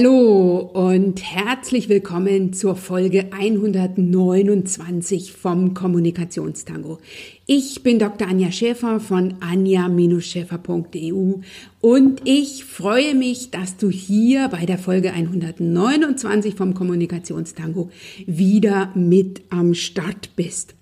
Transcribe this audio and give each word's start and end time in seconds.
Hallo 0.00 0.58
und 0.74 1.20
herzlich 1.24 1.88
willkommen 1.88 2.52
zur 2.52 2.76
Folge 2.76 3.32
129 3.32 5.32
vom 5.32 5.74
Kommunikationstango. 5.74 6.98
Ich 7.46 7.82
bin 7.82 7.98
Dr. 7.98 8.28
Anja 8.28 8.52
Schäfer 8.52 9.00
von 9.00 9.34
anja-schäfer.eu 9.40 11.40
und 11.80 12.20
ich 12.22 12.64
freue 12.64 13.16
mich, 13.16 13.50
dass 13.50 13.76
du 13.76 13.90
hier 13.90 14.46
bei 14.50 14.66
der 14.66 14.78
Folge 14.78 15.12
129 15.12 16.54
vom 16.54 16.74
Kommunikationstango 16.74 17.90
wieder 18.24 18.92
mit 18.94 19.42
am 19.50 19.74
Start 19.74 20.36
bist. 20.36 20.76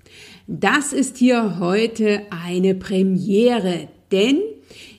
Das 0.46 0.92
ist 0.92 1.16
hier 1.16 1.58
heute 1.58 2.20
eine 2.28 2.74
Premiere, 2.74 3.88
denn 4.12 4.42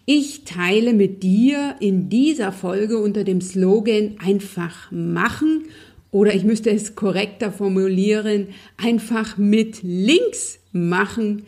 ich 0.09 0.45
teile 0.45 0.93
mit 0.93 1.21
dir 1.21 1.75
in 1.81 2.07
dieser 2.07 2.53
Folge 2.53 2.97
unter 2.97 3.25
dem 3.25 3.41
Slogan 3.41 4.15
einfach 4.23 4.89
machen 4.89 5.65
oder 6.11 6.33
ich 6.33 6.45
müsste 6.45 6.71
es 6.71 6.95
korrekter 6.95 7.51
formulieren, 7.51 8.47
einfach 8.77 9.37
mit 9.37 9.83
Links 9.83 10.59
machen 10.71 11.43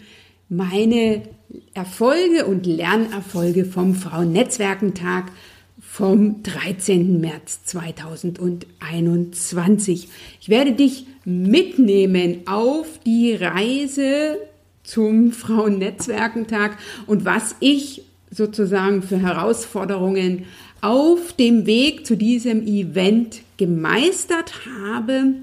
meine 0.50 1.22
Erfolge 1.73 2.48
und 2.48 2.66
Lernerfolge 2.66 3.64
vom 3.64 3.95
Frauennetzwerkentag 3.95 5.31
vom 5.80 6.44
13. 6.44 7.22
März 7.22 7.64
2021. 7.64 10.09
Ich 10.41 10.50
werde 10.50 10.73
dich 10.73 11.05
mitnehmen 11.23 12.41
auf 12.45 13.00
die 13.05 13.36
Reise 13.36 14.38
zum 14.84 15.31
Frauennetzwerkentag 15.31 16.78
und 17.08 17.23
was 17.23 17.55
ich 17.62 18.03
sozusagen 18.31 19.01
für 19.01 19.17
Herausforderungen 19.17 20.45
auf 20.81 21.33
dem 21.33 21.65
Weg 21.65 22.05
zu 22.05 22.15
diesem 22.15 22.65
Event 22.65 23.41
gemeistert 23.57 24.53
habe 24.83 25.33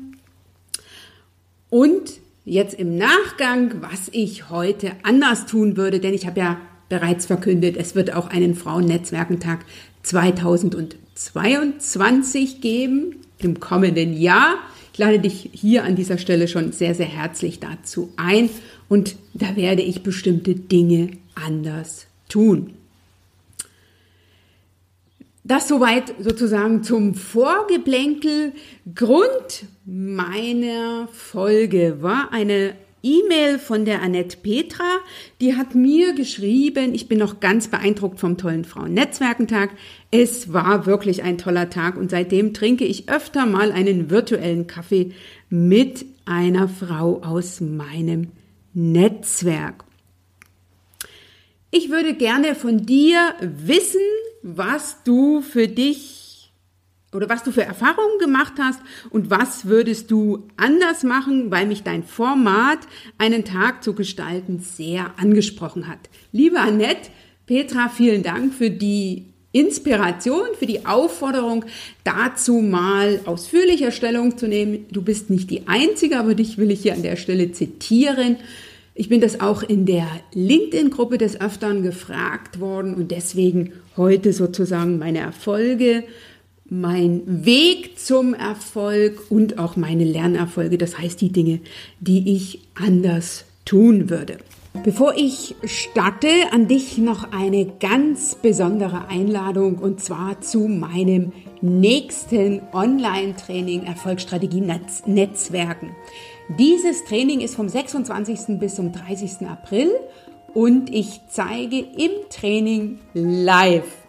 und 1.68 2.20
jetzt 2.44 2.74
im 2.74 2.96
Nachgang, 2.96 3.82
was 3.82 4.08
ich 4.12 4.50
heute 4.50 4.92
anders 5.02 5.46
tun 5.46 5.76
würde, 5.76 5.98
denn 6.00 6.14
ich 6.14 6.26
habe 6.26 6.40
ja 6.40 6.58
bereits 6.88 7.26
verkündet, 7.26 7.76
es 7.76 7.94
wird 7.94 8.14
auch 8.14 8.28
einen 8.28 8.54
Frauennetzwerkentag 8.54 9.66
2022 10.04 12.60
geben 12.60 13.16
im 13.38 13.60
kommenden 13.60 14.16
Jahr. 14.16 14.54
Ich 14.92 14.98
lade 14.98 15.18
dich 15.18 15.50
hier 15.52 15.84
an 15.84 15.96
dieser 15.96 16.18
Stelle 16.18 16.46
schon 16.48 16.72
sehr, 16.72 16.94
sehr 16.94 17.06
herzlich 17.06 17.60
dazu 17.60 18.12
ein 18.16 18.48
und 18.88 19.16
da 19.34 19.56
werde 19.56 19.82
ich 19.82 20.04
bestimmte 20.04 20.54
Dinge 20.54 21.10
anders 21.34 22.06
tun. 22.28 22.74
Das 25.44 25.68
soweit 25.68 26.12
sozusagen 26.18 26.82
zum 26.82 27.14
Vorgeblänkel. 27.14 28.52
Grund 28.94 29.66
meiner 29.84 31.06
Folge 31.12 31.98
war 32.00 32.32
eine 32.32 32.74
E-Mail 33.06 33.60
von 33.60 33.84
der 33.84 34.02
Annette 34.02 34.38
Petra. 34.38 34.98
Die 35.40 35.54
hat 35.54 35.76
mir 35.76 36.14
geschrieben, 36.14 36.94
ich 36.94 37.06
bin 37.06 37.18
noch 37.18 37.38
ganz 37.38 37.68
beeindruckt 37.68 38.18
vom 38.18 38.36
tollen 38.36 38.64
Frauen-Netzwerkentag. 38.64 39.70
Es 40.10 40.52
war 40.52 40.84
wirklich 40.86 41.22
ein 41.22 41.38
toller 41.38 41.70
Tag 41.70 41.96
und 41.96 42.10
seitdem 42.10 42.52
trinke 42.52 42.84
ich 42.84 43.08
öfter 43.08 43.46
mal 43.46 43.70
einen 43.70 44.10
virtuellen 44.10 44.66
Kaffee 44.66 45.12
mit 45.48 46.04
einer 46.24 46.68
Frau 46.68 47.22
aus 47.22 47.60
meinem 47.60 48.32
Netzwerk. 48.74 49.85
Ich 51.78 51.90
würde 51.90 52.14
gerne 52.14 52.54
von 52.54 52.86
dir 52.86 53.34
wissen, 53.40 54.00
was 54.40 55.02
du 55.04 55.42
für 55.42 55.68
dich 55.68 56.50
oder 57.12 57.28
was 57.28 57.42
du 57.42 57.52
für 57.52 57.64
Erfahrungen 57.64 58.18
gemacht 58.18 58.54
hast 58.58 58.80
und 59.10 59.28
was 59.28 59.66
würdest 59.66 60.10
du 60.10 60.48
anders 60.56 61.02
machen, 61.02 61.50
weil 61.50 61.66
mich 61.66 61.82
dein 61.82 62.02
Format, 62.02 62.78
einen 63.18 63.44
Tag 63.44 63.84
zu 63.84 63.92
gestalten, 63.92 64.60
sehr 64.60 65.12
angesprochen 65.18 65.86
hat. 65.86 65.98
Liebe 66.32 66.60
Annette, 66.60 67.10
Petra, 67.44 67.90
vielen 67.90 68.22
Dank 68.22 68.54
für 68.54 68.70
die 68.70 69.26
Inspiration, 69.52 70.48
für 70.58 70.66
die 70.66 70.86
Aufforderung, 70.86 71.66
dazu 72.04 72.54
mal 72.54 73.20
ausführlicher 73.26 73.90
Stellung 73.90 74.38
zu 74.38 74.48
nehmen. 74.48 74.86
Du 74.92 75.02
bist 75.02 75.28
nicht 75.28 75.50
die 75.50 75.68
Einzige, 75.68 76.18
aber 76.18 76.34
dich 76.34 76.56
will 76.56 76.70
ich 76.70 76.80
hier 76.80 76.94
an 76.94 77.02
der 77.02 77.16
Stelle 77.16 77.52
zitieren. 77.52 78.36
Ich 78.98 79.10
bin 79.10 79.20
das 79.20 79.40
auch 79.40 79.62
in 79.62 79.84
der 79.84 80.06
LinkedIn-Gruppe 80.32 81.18
des 81.18 81.38
Öfteren 81.38 81.82
gefragt 81.82 82.60
worden 82.60 82.94
und 82.94 83.10
deswegen 83.10 83.72
heute 83.98 84.32
sozusagen 84.32 84.98
meine 84.98 85.18
Erfolge, 85.18 86.04
mein 86.64 87.44
Weg 87.44 87.98
zum 87.98 88.32
Erfolg 88.32 89.30
und 89.30 89.58
auch 89.58 89.76
meine 89.76 90.04
Lernerfolge, 90.04 90.78
das 90.78 90.98
heißt 90.98 91.20
die 91.20 91.30
Dinge, 91.30 91.60
die 92.00 92.34
ich 92.34 92.60
anders 92.74 93.44
tun 93.66 94.08
würde. 94.08 94.38
Bevor 94.82 95.14
ich 95.14 95.54
starte, 95.64 96.28
an 96.52 96.66
dich 96.66 96.96
noch 96.96 97.32
eine 97.32 97.66
ganz 97.78 98.34
besondere 98.34 99.08
Einladung 99.08 99.76
und 99.76 100.00
zwar 100.02 100.40
zu 100.40 100.68
meinem 100.68 101.32
nächsten 101.60 102.62
Online-Training 102.72 103.84
Erfolgsstrategie 103.84 104.62
Netzwerken. 105.06 105.90
Dieses 106.48 107.04
Training 107.04 107.40
ist 107.40 107.56
vom 107.56 107.68
26. 107.68 108.60
bis 108.60 108.76
zum 108.76 108.92
30. 108.92 109.48
April 109.48 109.90
und 110.54 110.94
ich 110.94 111.20
zeige 111.28 111.80
im 111.80 112.12
Training 112.30 113.00
live 113.14 114.06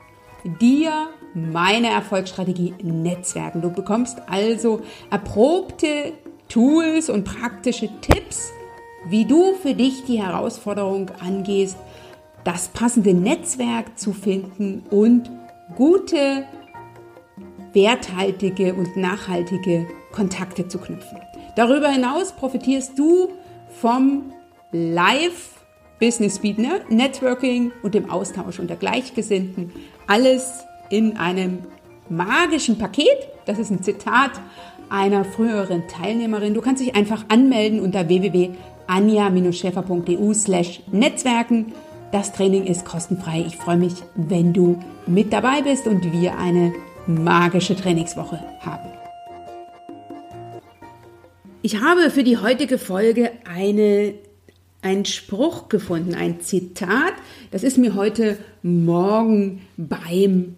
dir 0.62 1.08
meine 1.34 1.90
Erfolgsstrategie 1.90 2.76
Netzwerken. 2.84 3.64
Du 3.64 3.72
bekommst 3.72 4.22
also 4.28 4.82
erprobte 5.10 6.14
Tools 6.48 7.10
und 7.10 7.24
praktische 7.24 7.90
Tipps, 8.02 8.52
wie 9.10 9.26
du 9.26 9.56
für 9.56 9.74
dich 9.74 10.06
die 10.06 10.22
Herausforderung 10.22 11.10
angehst, 11.20 11.76
das 12.44 12.68
passende 12.68 13.16
Netzwerk 13.16 13.98
zu 13.98 14.14
finden 14.14 14.84
und 14.92 15.32
gute, 15.76 16.46
werthaltige 17.74 18.76
und 18.76 18.96
nachhaltige 18.96 19.88
Kontakte 20.12 20.68
zu 20.68 20.78
knüpfen. 20.78 21.18
Darüber 21.58 21.90
hinaus 21.90 22.32
profitierst 22.34 23.00
du 23.00 23.30
vom 23.82 24.32
Live 24.72 25.56
Business 26.00 26.36
Speed 26.36 26.60
Networking 26.90 27.72
und 27.82 27.96
dem 27.96 28.12
Austausch 28.12 28.60
unter 28.60 28.76
Gleichgesinnten. 28.76 29.72
Alles 30.06 30.66
in 30.92 31.18
einem 31.18 31.64
magischen 32.10 32.78
Paket. 32.78 33.28
Das 33.48 33.58
ist 33.58 33.72
ein 33.72 33.82
Zitat 33.82 34.34
einer 34.90 35.26
früheren 35.26 35.88
Teilnehmerin. 35.88 36.54
Du 36.54 36.62
kannst 36.62 36.84
dich 36.84 36.96
einfach 36.96 37.26
anmelden 37.28 37.80
unter 37.80 38.08
www.anja-schäfer.eu 38.08 40.34
slash 40.36 40.84
Netzwerken. 40.92 41.74
Das 42.12 42.34
Training 42.34 42.68
ist 42.68 42.86
kostenfrei. 42.86 43.46
Ich 43.48 43.58
freue 43.58 43.78
mich, 43.78 43.96
wenn 44.16 44.54
du 44.54 44.78
mit 45.08 45.34
dabei 45.34 45.64
bist 45.64 45.88
und 45.88 46.14
wir 46.14 46.38
eine 46.38 46.72
magische 47.08 47.76
Trainingswoche 47.76 48.44
haben. 48.60 48.97
Ich 51.64 51.82
habe 51.82 52.12
für 52.12 52.24
die 52.24 52.38
heutige 52.38 52.78
Folge 52.78 53.32
eine, 53.44 54.14
einen 54.84 55.06
Spruch 55.06 55.70
gefunden, 55.70 56.14
ein 56.14 56.40
Zitat. 56.40 57.14
Das 57.50 57.64
ist 57.64 57.80
mir 57.80 57.96
heute 57.96 58.38
Morgen 58.62 59.62
beim 59.76 60.56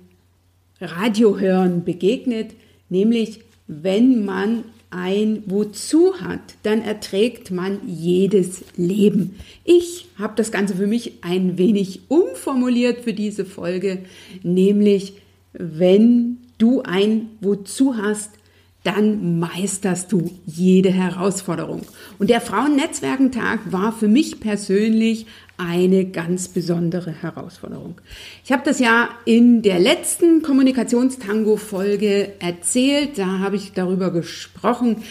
Radiohören 0.81 1.85
begegnet, 1.85 2.51
nämlich 2.89 3.41
wenn 3.67 4.25
man 4.25 4.65
ein 4.89 5.43
Wozu 5.45 6.19
hat, 6.19 6.41
dann 6.63 6.81
erträgt 6.81 7.49
man 7.49 7.79
jedes 7.87 8.63
Leben. 8.75 9.35
Ich 9.63 10.07
habe 10.17 10.33
das 10.35 10.51
Ganze 10.51 10.75
für 10.75 10.87
mich 10.87 11.13
ein 11.21 11.57
wenig 11.57 12.01
umformuliert 12.09 13.01
für 13.01 13.13
diese 13.13 13.45
Folge, 13.45 13.99
nämlich 14.43 15.13
wenn 15.53 16.39
du 16.57 16.81
ein 16.81 17.29
Wozu 17.39 17.95
hast, 17.95 18.31
dann 18.83 19.39
meisterst 19.39 20.11
du 20.11 20.31
jede 20.45 20.89
Herausforderung. 20.89 21.81
Und 22.17 22.29
der 22.29 22.39
Frauennetzwerkentag 22.39 23.59
war 23.71 23.91
für 23.91 24.07
mich 24.07 24.39
persönlich 24.39 25.25
eine 25.57 26.05
ganz 26.05 26.47
besondere 26.47 27.11
Herausforderung. 27.11 27.99
Ich 28.45 28.53
habe 28.53 28.63
das 28.63 28.79
ja 28.79 29.09
in 29.25 29.61
der 29.61 29.79
letzten 29.79 30.41
Kommunikationstango-Folge 30.41 32.39
erzählt. 32.39 33.17
Da 33.17 33.39
habe 33.39 33.57
ich 33.57 33.73
darüber 33.73 34.11
gesprochen, 34.11 35.03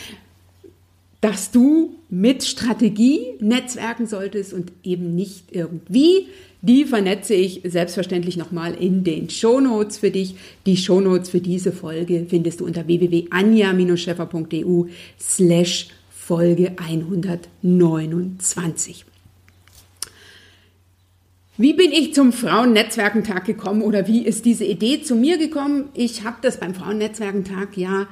dass 1.20 1.50
du 1.50 1.96
mit 2.08 2.44
Strategie 2.44 3.34
netzwerken 3.40 4.06
solltest 4.06 4.52
und 4.52 4.70
eben 4.84 5.16
nicht 5.16 5.46
irgendwie. 5.50 6.28
Die 6.62 6.84
vernetze 6.84 7.34
ich 7.34 7.62
selbstverständlich 7.64 8.36
nochmal 8.36 8.74
in 8.74 9.02
den 9.04 9.30
Shownotes 9.30 9.98
für 9.98 10.10
dich. 10.10 10.34
Die 10.66 10.76
Shownotes 10.76 11.30
für 11.30 11.40
diese 11.40 11.70
Folge 11.72 12.26
findest 12.28 12.60
du 12.60 12.66
unter 12.66 12.86
www.anja-scheffer.eu 12.86 14.84
slash 15.18 15.88
Folge 16.10 16.72
129. 16.76 19.06
Wie 21.60 21.72
bin 21.72 21.90
ich 21.90 22.14
zum 22.14 22.32
Frauennetzwerkentag 22.32 23.44
gekommen 23.44 23.82
oder 23.82 24.06
wie 24.06 24.24
ist 24.24 24.44
diese 24.44 24.64
Idee 24.64 25.02
zu 25.02 25.16
mir 25.16 25.38
gekommen? 25.38 25.88
Ich 25.94 26.22
habe 26.22 26.36
das 26.40 26.60
beim 26.60 26.72
Frauennetzwerkentag 26.72 27.76
ja 27.76 28.06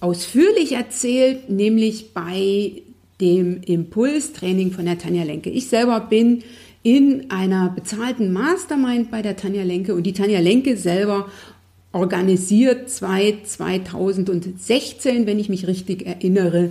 ausführlich 0.00 0.72
erzählt, 0.72 1.48
nämlich 1.50 2.12
bei 2.12 2.82
dem 3.20 3.62
Impulstraining 3.62 4.72
von 4.72 4.84
der 4.84 4.98
Tanja 4.98 5.24
Lenke. 5.24 5.50
Ich 5.50 5.68
selber 5.68 6.00
bin 6.00 6.42
in 6.82 7.30
einer 7.30 7.70
bezahlten 7.70 8.32
Mastermind 8.32 9.10
bei 9.10 9.22
der 9.22 9.36
Tanja 9.36 9.62
Lenke 9.62 9.94
und 9.94 10.04
die 10.04 10.12
Tanja 10.12 10.40
Lenke 10.40 10.76
selber 10.76 11.28
organisiert 11.92 12.90
seit 12.90 13.48
2016, 13.48 15.26
wenn 15.26 15.38
ich 15.38 15.48
mich 15.48 15.66
richtig 15.66 16.06
erinnere, 16.06 16.70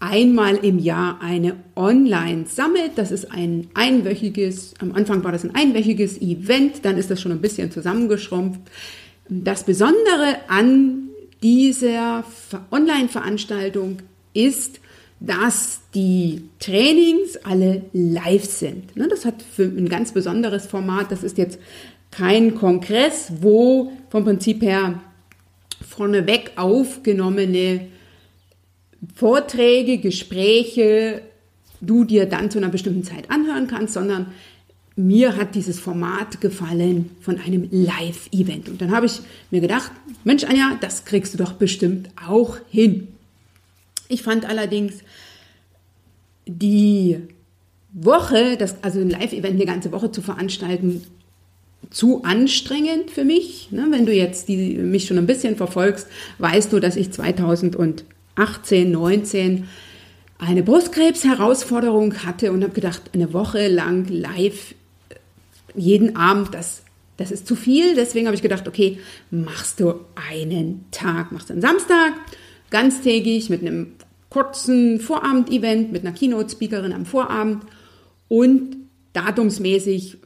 einmal 0.00 0.56
im 0.56 0.78
Jahr 0.78 1.20
eine 1.22 1.56
Online-Summit. 1.76 2.92
Das 2.96 3.12
ist 3.12 3.30
ein 3.30 3.68
einwöchiges, 3.74 4.74
am 4.80 4.92
Anfang 4.92 5.22
war 5.24 5.32
das 5.32 5.44
ein 5.44 5.54
einwöchiges 5.54 6.20
Event, 6.20 6.84
dann 6.84 6.98
ist 6.98 7.10
das 7.10 7.20
schon 7.20 7.32
ein 7.32 7.40
bisschen 7.40 7.70
zusammengeschrumpft. 7.70 8.60
Das 9.28 9.64
Besondere 9.64 10.36
an 10.48 11.05
dieser 11.42 12.24
Online-Veranstaltung 12.70 13.98
ist, 14.32 14.80
dass 15.20 15.80
die 15.94 16.42
Trainings 16.58 17.36
alle 17.44 17.82
live 17.92 18.44
sind. 18.44 18.96
Ne, 18.96 19.08
das 19.08 19.24
hat 19.24 19.42
für 19.42 19.64
ein 19.64 19.88
ganz 19.88 20.12
besonderes 20.12 20.66
Format. 20.66 21.10
Das 21.10 21.22
ist 21.22 21.38
jetzt 21.38 21.58
kein 22.10 22.54
Kongress, 22.54 23.32
wo 23.40 23.92
vom 24.10 24.24
Prinzip 24.24 24.62
her 24.62 25.00
vorneweg 25.86 26.52
aufgenommene 26.56 27.88
Vorträge, 29.14 29.98
Gespräche 29.98 31.22
du 31.80 32.04
dir 32.04 32.26
dann 32.26 32.50
zu 32.50 32.58
einer 32.58 32.68
bestimmten 32.68 33.04
Zeit 33.04 33.30
anhören 33.30 33.66
kannst, 33.66 33.94
sondern 33.94 34.32
mir 34.96 35.36
hat 35.36 35.54
dieses 35.54 35.78
Format 35.78 36.40
gefallen 36.40 37.10
von 37.20 37.38
einem 37.38 37.68
Live-Event. 37.70 38.70
Und 38.70 38.80
dann 38.80 38.90
habe 38.90 39.06
ich 39.06 39.20
mir 39.50 39.60
gedacht, 39.60 39.92
Mensch 40.24 40.44
Anja, 40.44 40.78
das 40.80 41.04
kriegst 41.04 41.34
du 41.34 41.38
doch 41.38 41.52
bestimmt 41.52 42.08
auch 42.26 42.56
hin. 42.70 43.08
Ich 44.08 44.22
fand 44.22 44.46
allerdings 44.46 44.94
die 46.46 47.18
Woche, 47.92 48.56
das, 48.56 48.82
also 48.82 49.00
ein 49.00 49.10
Live-Event 49.10 49.54
eine 49.54 49.66
ganze 49.66 49.92
Woche 49.92 50.10
zu 50.10 50.22
veranstalten, 50.22 51.02
zu 51.90 52.24
anstrengend 52.24 53.10
für 53.10 53.24
mich. 53.24 53.68
Ne, 53.72 53.86
wenn 53.90 54.06
du 54.06 54.12
jetzt 54.12 54.48
die, 54.48 54.76
mich 54.76 55.06
schon 55.06 55.18
ein 55.18 55.26
bisschen 55.26 55.56
verfolgst, 55.56 56.06
weißt 56.38 56.72
du, 56.72 56.80
dass 56.80 56.96
ich 56.96 57.12
2018, 57.12 58.90
19 58.90 59.68
eine 60.38 60.62
Brustkrebs-Herausforderung 60.62 62.14
hatte 62.24 62.52
und 62.52 62.62
habe 62.62 62.74
gedacht, 62.74 63.02
eine 63.14 63.32
Woche 63.32 63.68
lang 63.68 64.06
live 64.08 64.74
jeden 65.76 66.16
Abend, 66.16 66.54
das, 66.54 66.82
das 67.16 67.30
ist 67.30 67.46
zu 67.46 67.56
viel. 67.56 67.94
Deswegen 67.94 68.26
habe 68.26 68.36
ich 68.36 68.42
gedacht, 68.42 68.68
okay, 68.68 68.98
machst 69.30 69.80
du 69.80 70.00
einen 70.28 70.84
Tag, 70.90 71.32
machst 71.32 71.48
du 71.48 71.52
einen 71.52 71.62
Samstag, 71.62 72.14
ganztägig 72.70 73.50
mit 73.50 73.60
einem 73.60 73.92
kurzen 74.28 75.00
Vorabend-Event, 75.00 75.92
mit 75.92 76.04
einer 76.04 76.14
Keynote-Speakerin 76.14 76.92
am 76.92 77.06
Vorabend 77.06 77.64
und 78.28 78.76
datumsmäßig, 79.12 80.18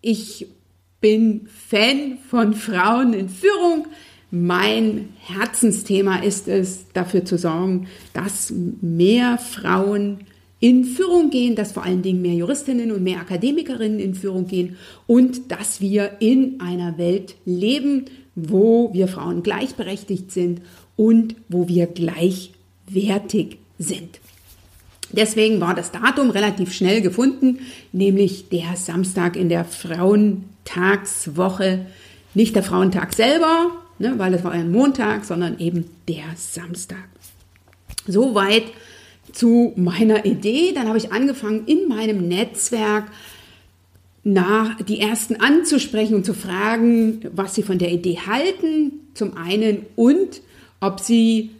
ich 0.00 0.46
bin 1.00 1.48
Fan 1.48 2.18
von 2.28 2.54
Frauen 2.54 3.12
in 3.12 3.28
Führung. 3.28 3.86
Mein 4.30 5.10
Herzensthema 5.18 6.18
ist 6.18 6.48
es, 6.48 6.86
dafür 6.92 7.24
zu 7.24 7.38
sorgen, 7.38 7.88
dass 8.12 8.52
mehr 8.80 9.38
Frauen 9.38 10.20
in 10.60 10.84
Führung 10.84 11.30
gehen, 11.30 11.54
dass 11.54 11.72
vor 11.72 11.84
allen 11.84 12.02
Dingen 12.02 12.22
mehr 12.22 12.34
Juristinnen 12.34 12.92
und 12.92 13.02
mehr 13.02 13.20
Akademikerinnen 13.20 13.98
in 13.98 14.14
Führung 14.14 14.46
gehen 14.46 14.76
und 15.06 15.50
dass 15.50 15.80
wir 15.80 16.12
in 16.20 16.60
einer 16.60 16.98
Welt 16.98 17.36
leben, 17.44 18.06
wo 18.34 18.92
wir 18.92 19.08
Frauen 19.08 19.42
gleichberechtigt 19.42 20.30
sind 20.30 20.60
und 20.96 21.36
wo 21.48 21.68
wir 21.68 21.86
gleichwertig 21.86 23.58
sind. 23.78 24.20
Deswegen 25.12 25.60
war 25.60 25.74
das 25.74 25.92
Datum 25.92 26.30
relativ 26.30 26.72
schnell 26.72 27.00
gefunden, 27.00 27.60
nämlich 27.92 28.48
der 28.48 28.74
Samstag 28.76 29.36
in 29.36 29.48
der 29.48 29.64
Frauentagswoche. 29.64 31.86
Nicht 32.34 32.56
der 32.56 32.64
Frauentag 32.64 33.14
selber, 33.14 33.70
ne, 33.98 34.14
weil 34.18 34.34
es 34.34 34.44
war 34.44 34.52
ein 34.52 34.70
Montag, 34.72 35.24
sondern 35.24 35.58
eben 35.58 35.86
der 36.08 36.24
Samstag. 36.36 37.08
Soweit 38.06 38.64
zu 39.36 39.72
meiner 39.76 40.24
Idee. 40.24 40.72
Dann 40.74 40.88
habe 40.88 40.98
ich 40.98 41.12
angefangen, 41.12 41.66
in 41.66 41.88
meinem 41.88 42.26
Netzwerk 42.26 43.04
nach 44.24 44.80
die 44.82 45.00
ersten 45.00 45.36
anzusprechen 45.36 46.16
und 46.16 46.24
zu 46.24 46.34
fragen, 46.34 47.20
was 47.32 47.54
sie 47.54 47.62
von 47.62 47.78
der 47.78 47.92
Idee 47.92 48.18
halten, 48.26 48.92
zum 49.14 49.36
einen 49.36 49.86
und 49.94 50.40
ob 50.80 51.00
sie 51.00 51.50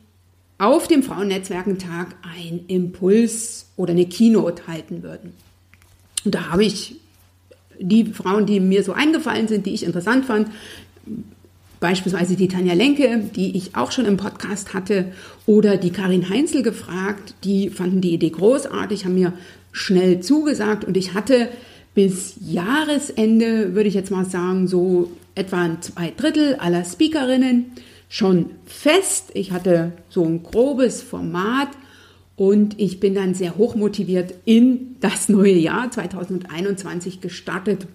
auf 0.59 0.89
dem 0.89 1.03
Frauennetzwerkentag 1.03 2.17
ein 2.23 2.65
Impuls 2.67 3.67
oder 3.77 3.93
eine 3.93 4.07
Keynote 4.07 4.67
halten 4.67 5.03
würden. 5.03 5.35
Und 6.25 6.35
da 6.35 6.51
habe 6.51 6.65
ich 6.65 6.97
die 7.79 8.07
Frauen, 8.07 8.47
die 8.47 8.59
mir 8.59 8.83
so 8.83 8.93
eingefallen 8.93 9.49
sind, 9.49 9.67
die 9.67 9.75
ich 9.75 9.85
interessant 9.85 10.25
fand, 10.25 10.49
beispielsweise 11.81 12.37
die 12.37 12.49
Tanja 12.49 12.75
Lenke, 12.75 13.31
die 13.35 13.57
ich 13.57 13.77
auch 13.77 13.93
schon 13.93 14.07
im 14.07 14.17
Podcast 14.17 14.75
hatte, 14.75 15.13
oder 15.47 15.77
die 15.77 15.91
Karin 15.91 16.29
Heinzel 16.29 16.63
gefragt. 16.63 17.35
Die 17.45 17.71
fanden 17.71 18.01
die 18.01 18.15
Idee 18.15 18.31
großartig, 18.31 19.05
haben 19.05 19.15
mir 19.15 19.33
schnell 19.73 20.21
zugesagt 20.21 20.85
und 20.85 20.97
ich 20.97 21.15
hatte 21.15 21.49
bis 21.95 22.35
Jahresende, 22.41 23.75
würde 23.75 23.89
ich 23.89 23.95
jetzt 23.95 24.11
mal 24.11 24.25
sagen, 24.25 24.69
so 24.69 25.11
etwa 25.35 25.81
zwei 25.81 26.13
Drittel 26.17 26.57
aller 26.57 26.85
Speakerinnen 26.85 27.73
schon 28.09 28.51
fest. 28.67 29.31
Ich 29.35 29.53
hatte 29.53 29.93
so 30.09 30.25
ein 30.25 30.43
grobes 30.43 31.03
Format 31.03 31.69
und 32.37 32.79
ich 32.79 33.01
bin 33.01 33.15
dann 33.15 33.35
sehr 33.35 33.57
hoch 33.57 33.75
motiviert 33.75 34.35
in 34.45 34.97
das 35.01 35.29
neue 35.29 35.55
Jahr 35.55 35.91
2021 35.91 37.21
gestartet 37.21 37.87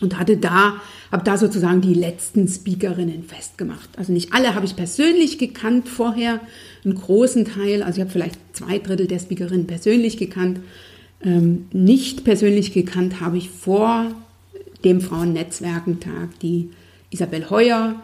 und 0.00 0.18
hatte 0.18 0.36
da, 0.36 0.74
habe 1.12 1.24
da 1.24 1.36
sozusagen 1.36 1.80
die 1.80 1.94
letzten 1.94 2.48
Speakerinnen 2.48 3.24
festgemacht. 3.24 3.90
Also 3.96 4.12
nicht 4.12 4.32
alle 4.32 4.54
habe 4.54 4.66
ich 4.66 4.76
persönlich 4.76 5.38
gekannt 5.38 5.88
vorher, 5.88 6.40
einen 6.84 6.94
großen 6.94 7.44
Teil, 7.44 7.82
also 7.82 7.98
ich 7.98 8.00
habe 8.00 8.10
vielleicht 8.10 8.38
zwei 8.52 8.78
Drittel 8.78 9.06
der 9.06 9.18
Speakerinnen 9.18 9.66
persönlich 9.66 10.16
gekannt. 10.16 10.60
Ähm, 11.22 11.66
nicht 11.72 12.24
persönlich 12.24 12.72
gekannt 12.72 13.20
habe 13.20 13.36
ich 13.36 13.50
vor 13.50 14.06
dem 14.84 15.00
Frauennetzwerkentag 15.00 16.38
die 16.40 16.70
Isabel 17.10 17.50
Heuer, 17.50 17.96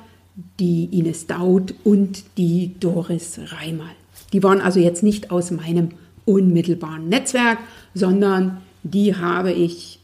die 0.61 0.85
Ines 0.93 1.27
Daud 1.27 1.75
und 1.85 2.25
die 2.37 2.73
Doris 2.79 3.41
Reimal. 3.47 3.93
Die 4.33 4.43
waren 4.43 4.61
also 4.61 4.81
jetzt 4.81 5.03
nicht 5.03 5.31
aus 5.31 5.51
meinem 5.51 5.91
unmittelbaren 6.27 7.09
Netzwerk, 7.09 7.59
sondern 7.95 8.59
die 8.83 9.15
habe 9.17 9.53
ich 9.53 10.01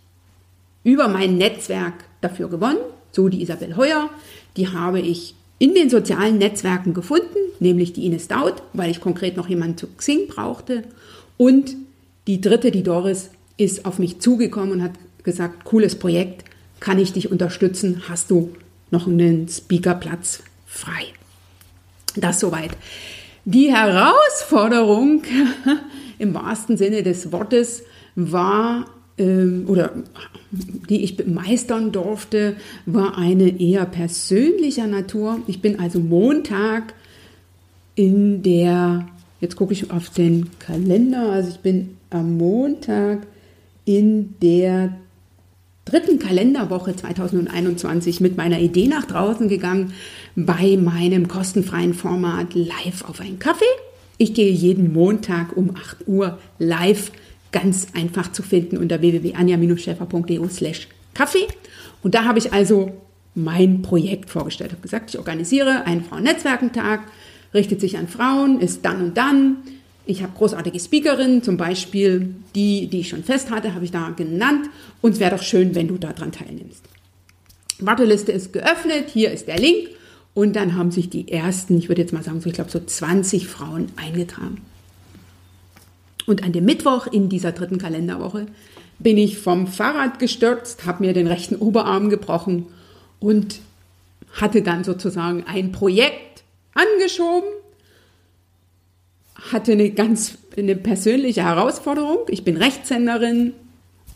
über 0.85 1.09
mein 1.09 1.37
Netzwerk 1.37 1.95
dafür 2.21 2.49
gewonnen, 2.49 2.79
so 3.13 3.29
die 3.29 3.43
Isabel 3.43 3.77
Heuer. 3.77 4.11
Die 4.57 4.69
habe 4.69 5.01
ich 5.01 5.35
in 5.59 5.75
den 5.75 5.91
sozialen 5.91 6.39
Netzwerken 6.39 6.93
gefunden, 6.95 7.39
nämlich 7.61 7.93
die 7.93 8.07
Ines 8.07 8.29
Daud, 8.29 8.63
weil 8.73 8.91
ich 8.91 9.01
konkret 9.01 9.37
noch 9.37 9.49
jemanden 9.49 9.79
zu 9.79 9.87
Xing 9.87 10.27
brauchte. 10.29 10.83
Und 11.37 11.77
die 12.27 12.41
dritte, 12.41 12.71
die 12.71 12.83
Doris, 12.83 13.31
ist 13.57 13.85
auf 13.85 13.99
mich 13.99 14.21
zugekommen 14.21 14.73
und 14.73 14.83
hat 14.83 14.93
gesagt, 15.23 15.65
cooles 15.65 15.97
Projekt, 15.97 16.45
kann 16.81 16.99
ich 16.99 17.13
dich 17.13 17.31
unterstützen, 17.31 18.03
hast 18.09 18.31
du 18.31 18.51
noch 18.91 19.07
einen 19.07 19.49
Speakerplatz 19.49 20.43
frei. 20.67 21.05
Das 22.17 22.41
soweit. 22.41 22.73
Die 23.45 23.73
Herausforderung 23.73 25.23
im 26.19 26.35
wahrsten 26.35 26.77
Sinne 26.77 27.03
des 27.03 27.31
Wortes 27.33 27.85
war 28.15 28.87
oder 29.19 29.93
die 30.89 31.05
ich 31.05 31.27
meistern 31.27 31.93
durfte, 31.93 32.57
war 32.87 33.19
eine 33.19 33.61
eher 33.61 33.85
persönlicher 33.85 34.87
Natur. 34.87 35.41
Ich 35.47 35.61
bin 35.61 35.79
also 35.79 36.01
Montag 36.01 36.95
in 37.95 38.43
der, 38.43 39.07
jetzt 39.41 39.57
gucke 39.57 39.75
ich 39.75 39.91
auf 39.91 40.11
den 40.11 40.49
Kalender, 40.59 41.31
also 41.31 41.51
ich 41.51 41.61
bin 41.61 41.97
am 42.11 42.39
Montag 42.39 43.27
in 43.85 44.35
der 44.41 44.97
dritten 45.85 46.19
Kalenderwoche 46.19 46.95
2021 46.95 48.21
mit 48.21 48.37
meiner 48.37 48.61
Idee 48.61 48.87
nach 48.87 49.05
draußen 49.05 49.49
gegangen 49.49 49.93
bei 50.37 50.77
meinem 50.77 51.29
kostenfreien 51.29 51.95
Format 51.95 52.55
Live 52.55 53.05
auf 53.09 53.21
einen 53.21 53.39
Kaffee. 53.39 53.65
Ich 54.17 54.35
gehe 54.35 54.53
jeden 54.53 54.93
Montag 54.93 55.57
um 55.57 55.75
8 55.75 56.07
Uhr 56.07 56.39
live, 56.59 57.11
ganz 57.53 57.89
einfach 57.95 58.33
zu 58.33 58.43
finden 58.43 58.79
unter 58.79 59.01
www.anja-schäfer.de 59.01 60.49
slash 60.49 60.89
Kaffee. 61.15 61.47
Und 62.03 62.15
da 62.15 62.25
habe 62.25 62.39
ich 62.39 62.53
also 62.53 62.93
mein 63.35 63.83
Projekt 63.83 64.31
vorgestellt. 64.31 64.71
Ich 64.71 64.77
habe 64.77 64.83
gesagt, 64.83 65.11
ich 65.11 65.19
organisiere 65.19 65.85
einen 65.85 66.05
Frauennetzwerkentag, 66.05 67.01
richtet 67.55 67.81
sich 67.81 67.97
an 67.97 68.09
Frauen, 68.09 68.61
ist 68.61 68.85
dann 68.85 69.03
und 69.03 69.17
dann. 69.17 69.59
Ich 70.05 70.23
habe 70.23 70.33
großartige 70.37 70.81
Speakerinnen, 70.81 71.43
zum 71.43 71.57
Beispiel 71.57 72.35
die, 72.55 72.89
die 72.89 73.01
ich 73.01 73.09
schon 73.09 73.23
fest 73.23 73.51
hatte, 73.51 73.75
habe 73.75 73.85
ich 73.85 73.93
da 73.93 74.11
genannt. 74.11 74.69
Und 75.01 75.13
es 75.13 75.21
wäre 75.21 75.37
doch 75.37 75.43
schön, 75.43 75.75
wenn 75.75 75.89
du 75.89 75.97
daran 75.97 76.33
teilnimmst. 76.33 76.83
Warteliste 77.79 78.33
ist 78.33 78.53
geöffnet, 78.53 79.11
hier 79.13 79.31
ist 79.31 79.47
der 79.47 79.59
Link. 79.59 79.91
Und 80.35 80.57
dann 80.57 80.77
haben 80.77 80.91
sich 80.91 81.11
die 81.11 81.31
ersten, 81.31 81.79
ich 81.79 81.89
würde 81.89 82.01
jetzt 82.01 82.13
mal 82.13 82.23
sagen, 82.23 82.41
so, 82.41 82.49
ich 82.49 82.55
glaube 82.55 82.71
so 82.71 82.81
20 82.81 83.47
Frauen 83.47 83.89
eingetragen. 83.97 84.63
Und 86.27 86.45
an 86.45 86.53
dem 86.53 86.65
Mittwoch 86.65 87.07
in 87.07 87.29
dieser 87.29 87.53
dritten 87.53 87.79
Kalenderwoche 87.79 88.47
bin 88.99 89.19
ich 89.19 89.39
vom 89.39 89.67
Fahrrad 89.67 90.19
gestürzt, 90.19 90.87
habe 90.87 91.05
mir 91.05 91.13
den 91.13 91.27
rechten 91.27 91.57
Oberarm 91.57 92.09
gebrochen 92.09 92.67
und 93.19 93.61
hatte 94.33 94.63
dann 94.63 94.85
sozusagen 94.85 95.45
ein 95.47 95.73
Projekt 95.73 96.45
angeschoben, 96.75 97.49
hatte 99.35 99.73
eine 99.73 99.91
ganz 99.91 100.39
eine 100.57 100.77
persönliche 100.77 101.45
Herausforderung. 101.45 102.19
Ich 102.29 102.45
bin 102.45 102.57
Rechtshänderin, 102.57 103.55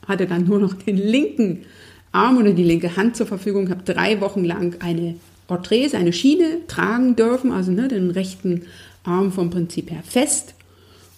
hatte 0.07 0.27
dann 0.27 0.45
nur 0.45 0.59
noch 0.59 0.75
den 0.75 0.97
linken 0.97 1.65
Arm 2.13 2.39
oder 2.39 2.53
die 2.53 2.65
linke 2.65 2.97
Hand 2.97 3.17
zur 3.17 3.27
Verfügung, 3.27 3.69
habe 3.71 3.83
drei 3.83 4.21
Wochen 4.21 4.45
lang 4.45 4.77
eine 4.81 5.17
Orthese, 5.49 5.99
eine 5.99 6.13
Schiene 6.13 6.67
tragen 6.67 7.17
dürfen, 7.17 7.53
also 7.53 7.73
ne, 7.73 7.89
den 7.89 8.11
rechten 8.11 8.63
Arm 9.05 9.33
vom 9.33 9.51
Prinzip 9.51 9.91
her 9.91 10.03
fest 10.05 10.56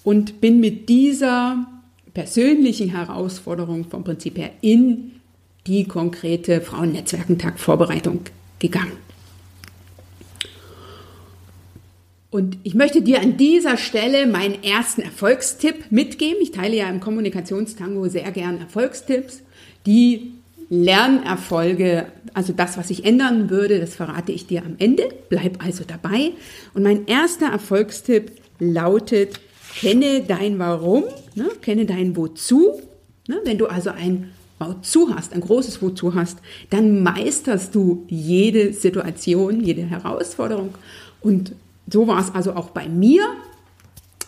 und 0.09 0.41
bin 0.41 0.59
mit 0.59 0.89
dieser 0.89 1.67
persönlichen 2.15 2.89
Herausforderung 2.89 3.85
vom 3.91 4.05
Prinzip 4.05 4.39
her 4.39 4.53
in 4.63 5.21
die 5.67 5.85
konkrete 5.85 6.63
Frauennetzwerkentag-Vorbereitung 6.63 8.21
gegangen. 8.59 8.95
Und 12.31 12.57
ich 12.63 12.75
möchte 12.75 13.03
dir 13.03 13.21
an 13.21 13.37
dieser 13.37 13.77
Stelle 13.77 14.27
meinen 14.27 14.63
ersten 14.65 15.03
Erfolgstipp 15.03 15.93
mitgeben. 15.93 16.39
Ich 16.41 16.53
teile 16.53 16.79
ja 16.79 16.89
im 16.89 17.01
Kommunikationstango 17.01 18.09
sehr 18.09 18.31
gern 18.31 18.63
Erfolgstipps. 18.63 19.43
Die 19.85 20.33
Lernerfolge, 20.71 22.07
also 22.33 22.55
das, 22.55 22.79
was 22.79 22.89
ich 22.89 23.05
ändern 23.05 23.51
würde, 23.51 23.79
das 23.79 23.95
verrate 23.95 24.33
ich 24.33 24.47
dir 24.47 24.63
am 24.65 24.77
Ende. 24.79 25.03
Bleib 25.29 25.63
also 25.63 25.85
dabei. 25.87 26.33
Und 26.73 26.83
mein 26.83 27.07
erster 27.07 27.49
Erfolgstipp 27.49 28.33
lautet, 28.59 29.39
kenne 29.79 30.23
dein 30.27 30.59
Warum, 30.59 31.05
ne? 31.35 31.49
kenne 31.63 31.87
dein 31.87 32.17
Wozu. 32.17 32.81
Ne? 33.29 33.41
Wenn 33.45 33.59
du 33.59 33.67
also 33.67 33.91
ein 33.91 34.33
Wozu 34.59 35.15
hast, 35.15 35.33
ein 35.33 35.41
großes 35.41 35.81
Wozu 35.81 36.15
hast, 36.15 36.39
dann 36.71 37.03
meisterst 37.03 37.75
du 37.75 38.05
jede 38.09 38.73
Situation, 38.73 39.63
jede 39.63 39.83
Herausforderung. 39.83 40.75
Und 41.21 41.53
so 41.91 42.09
war 42.09 42.21
es 42.21 42.35
also 42.35 42.55
auch 42.55 42.71
bei 42.71 42.89
mir. 42.89 43.23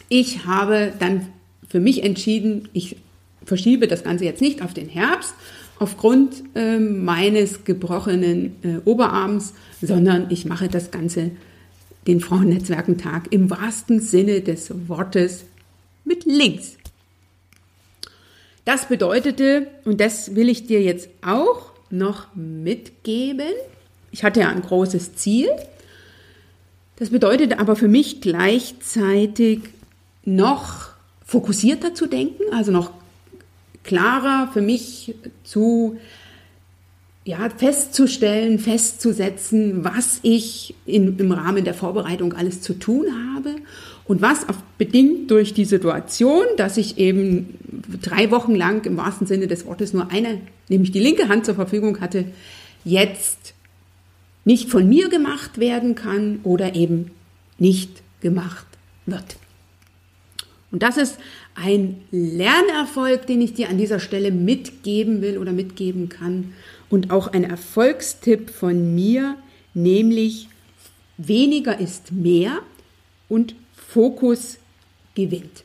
Ich 0.09 0.47
habe 0.47 0.93
dann 0.99 1.27
für 1.69 1.81
mich 1.81 2.05
entschieden, 2.05 2.69
ich 2.73 2.97
verschiebe 3.45 3.89
das 3.89 4.05
Ganze 4.05 4.25
jetzt 4.25 4.41
nicht 4.41 4.63
auf 4.63 4.75
den 4.75 4.89
Herbst 4.89 5.35
aufgrund 5.79 6.43
äh, 6.55 6.79
meines 6.79 7.65
gebrochenen 7.65 8.57
äh, 8.63 8.77
Oberarms, 8.85 9.55
sondern 9.81 10.27
ich 10.31 10.45
mache 10.45 10.69
das 10.69 10.91
Ganze 10.91 11.31
den 12.07 12.21
Frauennetzwerkentag 12.21 13.33
im 13.33 13.51
wahrsten 13.51 14.01
Sinne 14.01 14.41
des 14.41 14.73
Wortes 14.89 15.45
mit 16.05 16.25
links. 16.25 16.77
Das 18.65 18.87
bedeutete, 18.87 19.67
und 19.85 20.01
das 20.01 20.35
will 20.35 20.49
ich 20.49 20.67
dir 20.67 20.83
jetzt 20.83 21.09
auch 21.23 21.73
noch 21.91 22.35
mitgeben, 22.35 23.51
ich 24.13 24.25
hatte 24.25 24.41
ja 24.41 24.49
ein 24.49 24.63
großes 24.63 25.15
Ziel, 25.15 25.49
das 26.97 27.11
bedeutete 27.11 27.59
aber 27.59 27.77
für 27.77 27.89
mich 27.89 28.21
gleichzeitig 28.21 29.61
noch 30.25 30.91
fokussierter 31.25 31.95
zu 31.95 32.07
denken, 32.07 32.43
also 32.53 32.73
noch 32.73 32.91
klarer 33.85 34.51
für 34.53 34.61
mich 34.61 35.15
zu 35.45 35.99
ja, 37.25 37.49
festzustellen, 37.55 38.59
festzusetzen, 38.59 39.85
was 39.85 40.21
ich 40.23 40.75
in, 40.87 41.19
im 41.19 41.33
Rahmen 41.33 41.65
der 41.65 41.75
Vorbereitung 41.75 42.33
alles 42.33 42.63
zu 42.63 42.75
tun 42.75 43.07
habe 43.35 43.57
und 44.05 44.23
was 44.23 44.49
auf, 44.49 44.57
bedingt 44.79 45.31
durch 45.31 45.53
die 45.53 45.67
Situation, 45.67 46.45
dass 46.57 46.79
ich 46.79 46.99
eben 46.99 47.59
drei 48.01 48.31
Wochen 48.31 48.55
lang 48.55 48.87
im 48.87 48.97
wahrsten 48.97 49.27
Sinne 49.27 49.49
des 49.49 49.67
Wortes 49.67 49.93
nur 49.93 50.11
eine, 50.11 50.41
nämlich 50.69 50.93
die 50.93 51.01
linke 51.01 51.29
Hand 51.29 51.45
zur 51.45 51.55
Verfügung 51.55 52.01
hatte, 52.01 52.25
jetzt 52.85 53.55
nicht 54.47 54.71
von 54.71 54.89
mir 54.89 55.11
gemacht 55.11 55.59
werden 55.59 55.95
kann 55.95 56.41
oder 56.43 56.75
eben 56.75 57.11
nicht 57.59 58.03
gemacht 58.23 58.67
wird. 59.05 59.37
Und 60.73 60.83
das 60.83 60.97
ist 60.97 61.19
ein 61.55 62.01
Lernerfolg, 62.11 63.27
den 63.27 63.43
ich 63.43 63.55
dir 63.55 63.69
an 63.69 63.77
dieser 63.77 64.01
Stelle 64.01 64.31
mitgeben 64.31 65.21
will 65.21 65.37
oder 65.37 65.53
mitgeben 65.53 66.09
kann 66.09 66.55
und 66.91 67.11
auch 67.11 67.29
ein 67.29 67.45
Erfolgstipp 67.45 68.51
von 68.51 68.95
mir, 68.95 69.37
nämlich 69.73 70.49
weniger 71.17 71.79
ist 71.79 72.13
mehr 72.13 72.59
und 73.29 73.55
Fokus 73.75 74.59
gewinnt. 75.15 75.65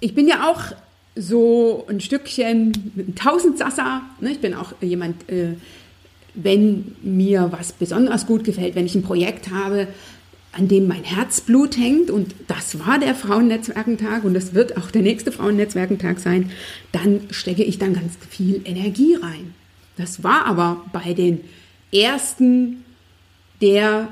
Ich 0.00 0.14
bin 0.14 0.26
ja 0.26 0.50
auch 0.50 0.72
so 1.14 1.86
ein 1.88 2.00
Stückchen 2.00 2.72
ein 2.96 3.14
Tausendsasser. 3.14 4.02
Ne? 4.20 4.30
Ich 4.30 4.40
bin 4.40 4.54
auch 4.54 4.72
jemand, 4.80 5.28
äh, 5.28 5.54
wenn 6.34 6.96
mir 7.02 7.48
was 7.50 7.72
besonders 7.72 8.26
gut 8.26 8.44
gefällt, 8.44 8.74
wenn 8.74 8.86
ich 8.86 8.94
ein 8.94 9.02
Projekt 9.02 9.50
habe, 9.50 9.88
an 10.52 10.68
dem 10.68 10.88
mein 10.88 11.04
Herzblut 11.04 11.76
hängt, 11.76 12.10
und 12.10 12.34
das 12.48 12.78
war 12.84 12.98
der 12.98 13.14
Frauennetzwerkentag 13.14 14.24
und 14.24 14.34
das 14.34 14.54
wird 14.54 14.76
auch 14.76 14.90
der 14.90 15.02
nächste 15.02 15.30
Frauennetzwerkentag 15.30 16.18
sein, 16.18 16.50
dann 16.92 17.20
stecke 17.30 17.62
ich 17.62 17.78
dann 17.78 17.94
ganz 17.94 18.14
viel 18.28 18.60
Energie 18.64 19.14
rein. 19.14 19.54
Das 19.96 20.24
war 20.24 20.46
aber 20.46 20.84
bei 20.92 21.12
den 21.12 21.40
ersten 21.92 22.84
der 23.60 24.08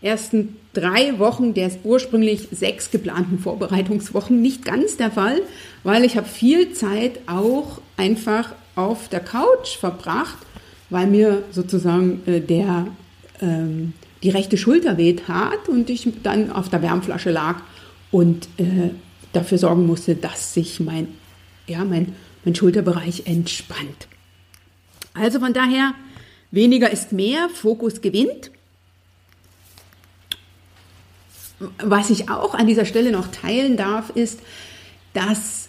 ersten 0.00 0.56
drei 0.72 1.18
Wochen 1.18 1.54
der 1.54 1.70
ursprünglich 1.84 2.48
sechs 2.50 2.90
geplanten 2.90 3.38
Vorbereitungswochen 3.38 4.40
nicht 4.40 4.64
ganz 4.64 4.96
der 4.96 5.10
Fall, 5.10 5.42
weil 5.84 6.04
ich 6.04 6.16
habe 6.16 6.28
viel 6.28 6.72
Zeit 6.72 7.20
auch 7.26 7.80
einfach 7.96 8.52
auf 8.74 9.08
der 9.08 9.20
Couch 9.20 9.76
verbracht, 9.78 10.38
weil 10.90 11.06
mir 11.06 11.42
sozusagen 11.50 12.22
äh, 12.26 12.40
der 12.40 12.86
ähm, 13.40 13.92
die 14.22 14.30
rechte 14.30 14.56
Schulter 14.56 14.98
weh 14.98 15.14
tat 15.14 15.68
und 15.68 15.90
ich 15.90 16.08
dann 16.22 16.50
auf 16.50 16.68
der 16.68 16.82
Wärmflasche 16.82 17.30
lag 17.30 17.60
und 18.10 18.48
äh, 18.58 18.90
dafür 19.32 19.58
sorgen 19.58 19.86
musste, 19.86 20.14
dass 20.14 20.54
sich 20.54 20.80
mein, 20.80 21.08
ja, 21.66 21.84
mein, 21.84 22.14
mein 22.44 22.54
Schulterbereich 22.54 23.26
entspannt. 23.26 24.08
Also 25.14 25.40
von 25.40 25.52
daher, 25.52 25.94
weniger 26.50 26.90
ist 26.90 27.12
mehr, 27.12 27.48
Fokus 27.48 28.00
gewinnt. 28.00 28.50
Was 31.78 32.10
ich 32.10 32.28
auch 32.28 32.54
an 32.54 32.66
dieser 32.66 32.84
Stelle 32.84 33.12
noch 33.12 33.28
teilen 33.28 33.76
darf, 33.76 34.10
ist, 34.10 34.40
dass 35.14 35.68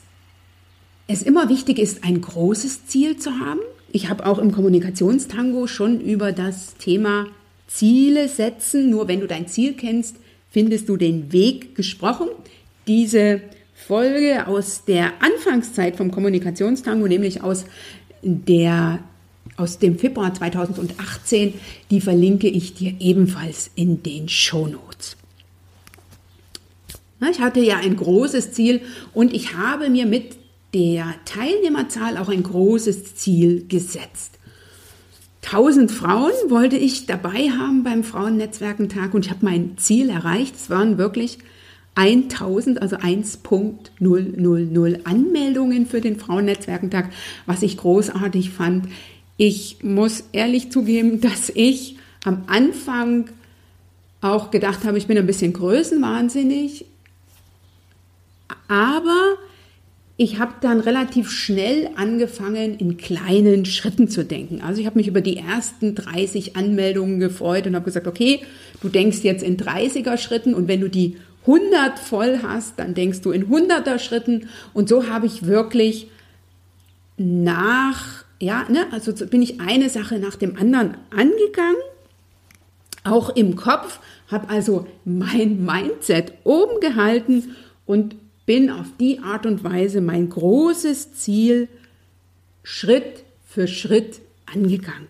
es 1.08 1.22
immer 1.22 1.50
wichtig 1.50 1.80
ist, 1.80 2.04
ein 2.04 2.22
großes 2.22 2.88
Ziel 2.88 3.18
zu 3.18 3.40
haben. 3.40 3.60
Ich 3.92 4.10
habe 4.10 4.26
auch 4.26 4.40
im 4.40 4.52
Kommunikationstango 4.52 5.68
schon 5.68 6.02
über 6.02 6.32
das 6.32 6.76
Thema 6.78 7.28
Ziele 7.74 8.30
setzen. 8.30 8.90
Nur 8.90 9.08
wenn 9.08 9.20
du 9.20 9.28
dein 9.28 9.48
Ziel 9.48 9.74
kennst, 9.74 10.18
findest 10.50 10.90
du 10.90 10.98
den 10.98 11.32
Weg 11.32 11.76
gesprochen. 11.76 12.28
Diese 12.88 13.42
Folge 13.74 14.48
aus 14.48 14.86
der 14.86 15.14
Anfangszeit 15.22 15.96
vom 15.96 16.12
Kommunikationstango, 16.12 17.08
nämlich 17.08 17.42
aus 17.42 17.66
der 18.22 19.00
aus 19.58 19.78
dem 19.78 20.00
Februar 20.00 20.34
2018, 20.34 21.54
die 21.92 22.02
verlinke 22.02 22.48
ich 22.48 22.74
dir 22.74 22.96
ebenfalls 23.00 23.70
in 23.76 24.02
den 24.02 24.30
Shownotes. 24.30 25.18
Ich 27.30 27.40
hatte 27.40 27.60
ja 27.60 27.78
ein 27.78 27.96
großes 27.96 28.54
Ziel 28.54 28.82
und 29.14 29.34
ich 29.34 29.56
habe 29.56 29.90
mir 29.90 30.06
mit 30.06 30.38
der 30.74 31.14
Teilnehmerzahl 31.26 32.18
auch 32.18 32.30
ein 32.30 32.44
großes 32.44 33.16
Ziel 33.16 33.66
gesetzt. 33.68 34.40
1000 35.46 35.92
Frauen 35.92 36.32
wollte 36.48 36.78
ich 36.78 37.06
dabei 37.06 37.50
haben 37.50 37.84
beim 37.84 38.04
Frauennetzwerkentag 38.04 39.14
und 39.14 39.26
ich 39.26 39.32
habe 39.32 39.46
mein 39.46 39.78
Ziel 39.78 40.10
erreicht. 40.10 40.56
Es 40.56 40.70
waren 40.70 40.98
wirklich 40.98 41.40
1000, 41.96 42.82
also 42.82 42.96
1.000 42.96 45.06
Anmeldungen 45.06 45.86
für 45.86 46.02
den 46.02 46.20
Frauennetzwerkentag, 46.20 47.10
was 47.46 47.62
ich 47.62 47.78
großartig 47.78 48.50
fand. 48.50 48.88
Ich 49.38 49.78
muss 49.84 50.24
ehrlich 50.32 50.72
zugeben, 50.72 51.22
dass 51.22 51.52
ich 51.54 51.98
am 52.24 52.44
Anfang 52.48 53.30
auch 54.22 54.52
gedacht 54.52 54.86
habe, 54.86 54.98
ich 54.98 55.08
bin 55.08 55.18
ein 55.18 55.28
bisschen 55.28 55.52
größenwahnsinnig, 55.52 56.86
aber 58.70 59.13
ich 60.24 60.40
habe 60.40 60.54
dann 60.62 60.80
relativ 60.80 61.30
schnell 61.30 61.90
angefangen, 61.96 62.78
in 62.78 62.96
kleinen 62.96 63.66
Schritten 63.66 64.08
zu 64.08 64.24
denken. 64.24 64.62
Also 64.62 64.80
ich 64.80 64.88
habe 64.88 64.98
mich 64.98 65.08
über 65.08 65.20
die 65.20 65.38
ersten 65.38 65.96
30 65.96 66.56
Anmeldungen 66.56 67.20
gefreut 67.20 67.68
und 67.68 67.76
habe 67.76 67.86
gesagt, 67.86 68.08
okay, 68.08 68.40
du 68.82 68.88
denkst 68.88 69.20
jetzt 69.24 69.44
in 69.44 69.58
30er 69.58 70.18
Schritten 70.18 70.54
und 70.54 70.70
wenn 70.70 70.80
du 70.80 70.90
die 70.90 71.18
100 71.42 72.00
voll 72.00 72.40
hast, 72.42 72.80
dann 72.80 72.94
denkst 72.94 73.20
du 73.22 73.32
in 73.32 73.50
100er 73.50 74.00
Schritten. 74.00 74.48
Und 74.74 74.88
so 74.88 75.10
habe 75.10 75.26
ich 75.26 75.46
wirklich 75.46 76.08
nach, 77.18 78.24
ja, 78.40 78.66
ne, 78.70 78.88
also 78.92 79.14
bin 79.26 79.42
ich 79.42 79.60
eine 79.60 79.90
Sache 79.90 80.20
nach 80.20 80.38
dem 80.38 80.58
anderen 80.58 80.96
angegangen, 81.10 81.76
auch 83.04 83.36
im 83.36 83.58
Kopf, 83.58 84.00
habe 84.32 84.50
also 84.50 84.88
mein 85.04 85.66
Mindset 85.66 86.32
oben 86.46 86.80
gehalten 86.80 87.56
und 87.86 88.16
bin 88.46 88.70
auf 88.70 88.88
die 89.00 89.20
Art 89.20 89.46
und 89.46 89.64
Weise 89.64 90.02
mein 90.02 90.30
großes 90.30 91.14
Ziel 91.14 91.68
Schritt 92.64 93.24
für 93.48 93.68
Schritt 93.68 94.20
angegangen. 94.46 95.08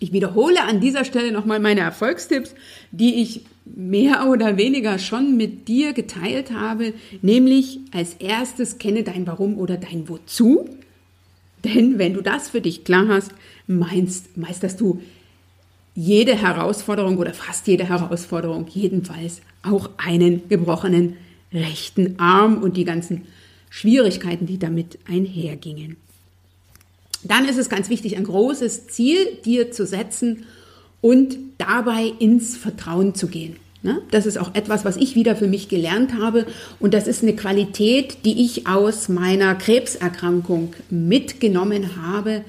Ich 0.00 0.12
wiederhole 0.12 0.62
an 0.62 0.80
dieser 0.80 1.04
Stelle 1.04 1.32
nochmal 1.32 1.58
meine 1.58 1.80
Erfolgstipps, 1.80 2.54
die 2.92 3.20
ich 3.20 3.44
mehr 3.64 4.28
oder 4.28 4.56
weniger 4.56 4.98
schon 4.98 5.36
mit 5.36 5.68
dir 5.68 5.92
geteilt 5.92 6.52
habe, 6.52 6.94
nämlich 7.20 7.80
als 7.92 8.14
erstes 8.14 8.78
kenne 8.78 9.02
dein 9.02 9.26
Warum 9.26 9.58
oder 9.58 9.76
dein 9.76 10.08
Wozu. 10.08 10.68
Denn 11.64 11.98
wenn 11.98 12.14
du 12.14 12.22
das 12.22 12.48
für 12.48 12.60
dich 12.60 12.84
klar 12.84 13.08
hast, 13.08 13.32
meinst, 13.66 14.36
meisterst 14.36 14.80
du 14.80 15.02
jede 15.94 16.40
Herausforderung 16.40 17.18
oder 17.18 17.34
fast 17.34 17.66
jede 17.66 17.88
Herausforderung, 17.88 18.66
jedenfalls 18.68 19.42
auch 19.62 19.90
einen 19.98 20.48
gebrochenen 20.48 21.16
rechten 21.52 22.18
Arm 22.18 22.62
und 22.62 22.76
die 22.76 22.84
ganzen 22.84 23.22
Schwierigkeiten, 23.70 24.46
die 24.46 24.58
damit 24.58 24.98
einhergingen. 25.08 25.96
Dann 27.24 27.46
ist 27.46 27.58
es 27.58 27.68
ganz 27.68 27.88
wichtig, 27.88 28.16
ein 28.16 28.24
großes 28.24 28.88
Ziel 28.88 29.38
dir 29.44 29.72
zu 29.72 29.86
setzen 29.86 30.44
und 31.00 31.36
dabei 31.58 32.12
ins 32.18 32.56
Vertrauen 32.56 33.14
zu 33.14 33.28
gehen. 33.28 33.56
Ne? 33.82 34.02
Das 34.10 34.26
ist 34.26 34.38
auch 34.38 34.54
etwas, 34.54 34.84
was 34.84 34.96
ich 34.96 35.14
wieder 35.14 35.36
für 35.36 35.46
mich 35.46 35.68
gelernt 35.68 36.14
habe 36.14 36.46
und 36.80 36.94
das 36.94 37.06
ist 37.06 37.22
eine 37.22 37.36
Qualität, 37.36 38.24
die 38.24 38.44
ich 38.44 38.66
aus 38.66 39.08
meiner 39.08 39.54
Krebserkrankung 39.54 40.74
mitgenommen 40.90 41.96
habe, 41.96 42.44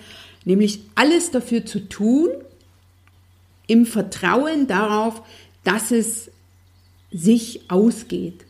nämlich 0.46 0.80
alles 0.96 1.30
dafür 1.32 1.66
zu 1.66 1.88
tun, 1.88 2.30
im 3.68 3.86
Vertrauen 3.86 4.66
darauf, 4.66 5.22
dass 5.64 5.92
es 5.92 6.32
sich 7.12 7.62
ausgeht. 7.70 8.46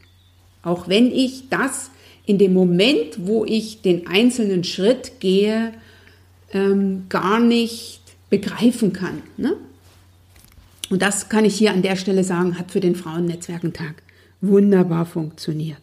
Auch 0.62 0.88
wenn 0.88 1.12
ich 1.12 1.50
das 1.50 1.92
in 2.26 2.38
dem 2.38 2.54
Moment, 2.54 3.26
wo 3.26 3.46
ich 3.46 3.82
den 3.82 4.08
einzelnen 4.08 4.64
Schritt 4.64 5.20
gehe, 5.20 5.74
ähm, 6.54 7.06
gar 7.10 7.40
nicht 7.40 8.02
begreifen 8.30 8.94
kann. 8.94 9.22
Ne? 9.38 9.56
Und 10.90 11.02
das 11.02 11.30
kann 11.30 11.46
ich 11.46 11.56
hier 11.56 11.72
an 11.72 11.82
der 11.82 11.96
Stelle 11.96 12.24
sagen, 12.24 12.58
hat 12.58 12.72
für 12.72 12.80
den 12.80 12.96
Frauennetzwerkentag 12.96 14.02
wunderbar 14.42 15.06
funktioniert. 15.06 15.82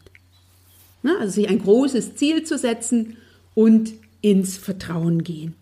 Ne? 1.02 1.16
Also 1.21 1.35
sich 1.35 1.49
ein 1.49 1.62
großes 1.62 2.16
Ziel 2.16 2.45
zu 2.45 2.59
setzen 2.59 3.16
und 3.54 3.92
ins 4.21 4.56
Vertrauen 4.56 5.25
gehen. 5.25 5.54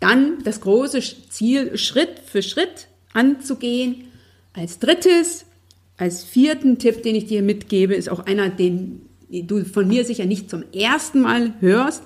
Dann 0.00 0.42
das 0.44 0.60
große 0.60 1.00
Ziel 1.30 1.78
Schritt 1.78 2.20
für 2.24 2.42
Schritt 2.42 2.88
anzugehen. 3.14 4.04
Als 4.52 4.78
drittes, 4.78 5.46
als 5.96 6.24
vierten 6.24 6.78
Tipp, 6.78 7.02
den 7.02 7.14
ich 7.14 7.26
dir 7.26 7.42
mitgebe, 7.42 7.94
ist 7.94 8.08
auch 8.08 8.26
einer, 8.26 8.48
den 8.48 9.02
du 9.30 9.64
von 9.64 9.88
mir 9.88 10.04
sicher 10.04 10.26
nicht 10.26 10.50
zum 10.50 10.64
ersten 10.72 11.20
Mal 11.20 11.54
hörst, 11.60 12.02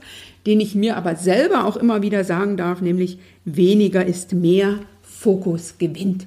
den 0.46 0.60
ich 0.60 0.74
mir 0.74 0.96
aber 0.96 1.16
selber 1.16 1.64
auch 1.66 1.76
immer 1.76 2.02
wieder 2.02 2.24
sagen 2.24 2.56
darf, 2.56 2.80
nämlich 2.80 3.18
weniger 3.44 4.04
ist 4.04 4.32
mehr, 4.32 4.78
Fokus 5.02 5.74
gewinnt. 5.78 6.26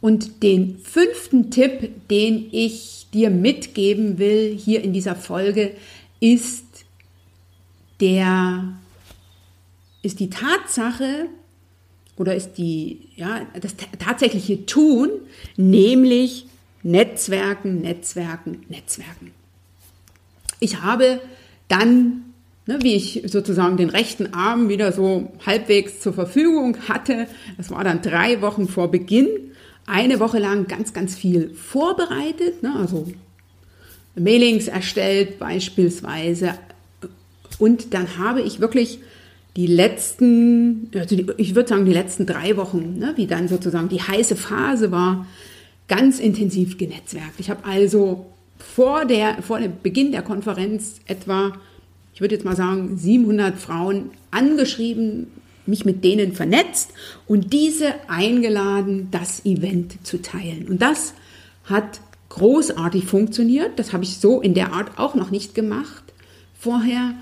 Und 0.00 0.42
den 0.42 0.78
fünften 0.78 1.50
Tipp, 1.50 2.08
den 2.10 2.48
ich 2.50 3.06
dir 3.14 3.30
mitgeben 3.30 4.18
will 4.18 4.56
hier 4.56 4.82
in 4.82 4.92
dieser 4.92 5.14
Folge, 5.14 5.72
ist 6.18 6.64
der, 8.00 8.74
ist 10.02 10.18
die 10.18 10.30
Tatsache 10.30 11.28
oder 12.16 12.34
ist 12.34 12.54
die, 12.54 13.08
ja, 13.16 13.46
das 13.60 13.74
tatsächliche 13.98 14.66
Tun, 14.66 15.10
nämlich 15.56 16.46
Netzwerken, 16.82 17.80
Netzwerken, 17.80 18.64
Netzwerken. 18.68 19.32
Ich 20.60 20.82
habe 20.82 21.20
dann 21.68 22.32
ne, 22.66 22.78
wie 22.82 22.94
ich 22.94 23.22
sozusagen 23.26 23.76
den 23.76 23.90
rechten 23.90 24.34
Arm 24.34 24.68
wieder 24.68 24.92
so 24.92 25.32
halbwegs 25.44 26.00
zur 26.00 26.12
Verfügung 26.12 26.76
hatte. 26.88 27.26
Das 27.56 27.70
war 27.70 27.84
dann 27.84 28.02
drei 28.02 28.40
Wochen 28.42 28.68
vor 28.68 28.90
Beginn. 28.90 29.28
Eine 29.86 30.20
Woche 30.20 30.38
lang 30.38 30.68
ganz, 30.68 30.92
ganz 30.92 31.16
viel 31.16 31.54
vorbereitet, 31.54 32.62
ne, 32.62 32.74
also 32.78 33.08
Mailings 34.14 34.68
erstellt 34.68 35.38
beispielsweise. 35.38 36.54
Und 37.58 37.92
dann 37.94 38.18
habe 38.18 38.42
ich 38.42 38.60
wirklich 38.60 39.00
die 39.56 39.66
letzten, 39.66 40.90
also 40.94 41.16
die, 41.16 41.26
ich 41.36 41.54
würde 41.54 41.68
sagen 41.68 41.84
die 41.84 41.92
letzten 41.92 42.26
drei 42.26 42.56
Wochen, 42.56 42.98
ne, 42.98 43.12
wie 43.16 43.26
dann 43.26 43.48
sozusagen 43.48 43.88
die 43.88 44.00
heiße 44.00 44.36
Phase 44.36 44.90
war, 44.90 45.26
ganz 45.88 46.20
intensiv 46.20 46.78
genetzwerkt. 46.78 47.38
Ich 47.38 47.50
habe 47.50 47.64
also 47.64 48.26
vor, 48.58 49.04
der, 49.04 49.42
vor 49.42 49.58
dem 49.58 49.72
Beginn 49.82 50.12
der 50.12 50.22
Konferenz 50.22 51.00
etwa 51.06 51.52
ich 52.14 52.20
würde 52.20 52.34
jetzt 52.34 52.44
mal 52.44 52.56
sagen, 52.56 52.96
700 52.96 53.58
Frauen 53.58 54.10
angeschrieben, 54.30 55.28
mich 55.64 55.84
mit 55.84 56.04
denen 56.04 56.32
vernetzt 56.32 56.90
und 57.26 57.52
diese 57.52 57.94
eingeladen, 58.08 59.08
das 59.10 59.44
Event 59.44 60.04
zu 60.06 60.20
teilen. 60.20 60.68
Und 60.68 60.82
das 60.82 61.14
hat 61.64 62.00
großartig 62.30 63.04
funktioniert. 63.04 63.78
Das 63.78 63.92
habe 63.92 64.04
ich 64.04 64.16
so 64.16 64.40
in 64.40 64.54
der 64.54 64.72
Art 64.72 64.98
auch 64.98 65.14
noch 65.14 65.30
nicht 65.30 65.54
gemacht 65.54 66.02
vorher. 66.58 67.14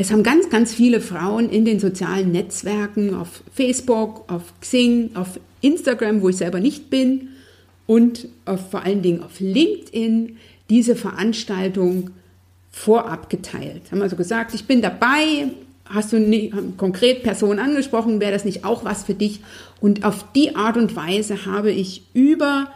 Es 0.00 0.10
haben 0.10 0.22
ganz, 0.22 0.48
ganz 0.48 0.72
viele 0.72 1.02
Frauen 1.02 1.50
in 1.50 1.66
den 1.66 1.78
sozialen 1.78 2.32
Netzwerken, 2.32 3.14
auf 3.14 3.42
Facebook, 3.52 4.24
auf 4.32 4.58
Xing, 4.62 5.10
auf 5.12 5.38
Instagram, 5.60 6.22
wo 6.22 6.30
ich 6.30 6.38
selber 6.38 6.58
nicht 6.58 6.88
bin, 6.88 7.28
und 7.86 8.26
auf, 8.46 8.70
vor 8.70 8.82
allen 8.82 9.02
Dingen 9.02 9.22
auf 9.22 9.40
LinkedIn 9.40 10.38
diese 10.70 10.96
Veranstaltung 10.96 12.12
vorab 12.70 13.28
geteilt. 13.28 13.82
Haben 13.90 14.00
also 14.00 14.16
gesagt, 14.16 14.54
ich 14.54 14.64
bin 14.64 14.80
dabei, 14.80 15.50
hast 15.84 16.14
du 16.14 16.18
nicht, 16.18 16.54
konkret 16.78 17.22
Personen 17.22 17.58
angesprochen, 17.58 18.20
wäre 18.20 18.32
das 18.32 18.46
nicht 18.46 18.64
auch 18.64 18.86
was 18.86 19.04
für 19.04 19.12
dich? 19.12 19.40
Und 19.82 20.06
auf 20.06 20.24
die 20.34 20.56
Art 20.56 20.78
und 20.78 20.96
Weise 20.96 21.44
habe 21.44 21.72
ich 21.72 22.04
über 22.14 22.70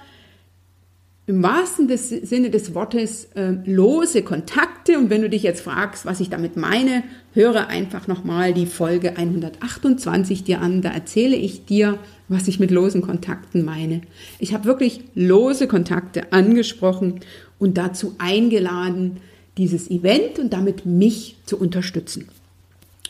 im 1.26 1.42
wahrsten 1.42 1.88
des, 1.88 2.10
Sinne 2.10 2.50
des 2.50 2.74
Wortes 2.74 3.26
äh, 3.34 3.54
lose 3.64 4.22
Kontakte. 4.22 4.98
Und 4.98 5.08
wenn 5.08 5.22
du 5.22 5.30
dich 5.30 5.42
jetzt 5.42 5.62
fragst, 5.62 6.04
was 6.04 6.20
ich 6.20 6.28
damit 6.28 6.56
meine, 6.56 7.02
höre 7.32 7.68
einfach 7.68 8.06
nochmal 8.06 8.52
die 8.52 8.66
Folge 8.66 9.16
128 9.16 10.44
dir 10.44 10.60
an. 10.60 10.82
Da 10.82 10.90
erzähle 10.90 11.36
ich 11.36 11.64
dir, 11.64 11.98
was 12.28 12.46
ich 12.46 12.60
mit 12.60 12.70
losen 12.70 13.00
Kontakten 13.00 13.64
meine. 13.64 14.02
Ich 14.38 14.52
habe 14.52 14.66
wirklich 14.66 15.00
lose 15.14 15.66
Kontakte 15.66 16.32
angesprochen 16.32 17.20
und 17.58 17.78
dazu 17.78 18.14
eingeladen, 18.18 19.18
dieses 19.56 19.90
Event 19.90 20.38
und 20.38 20.52
damit 20.52 20.84
mich 20.84 21.36
zu 21.46 21.58
unterstützen. 21.58 22.28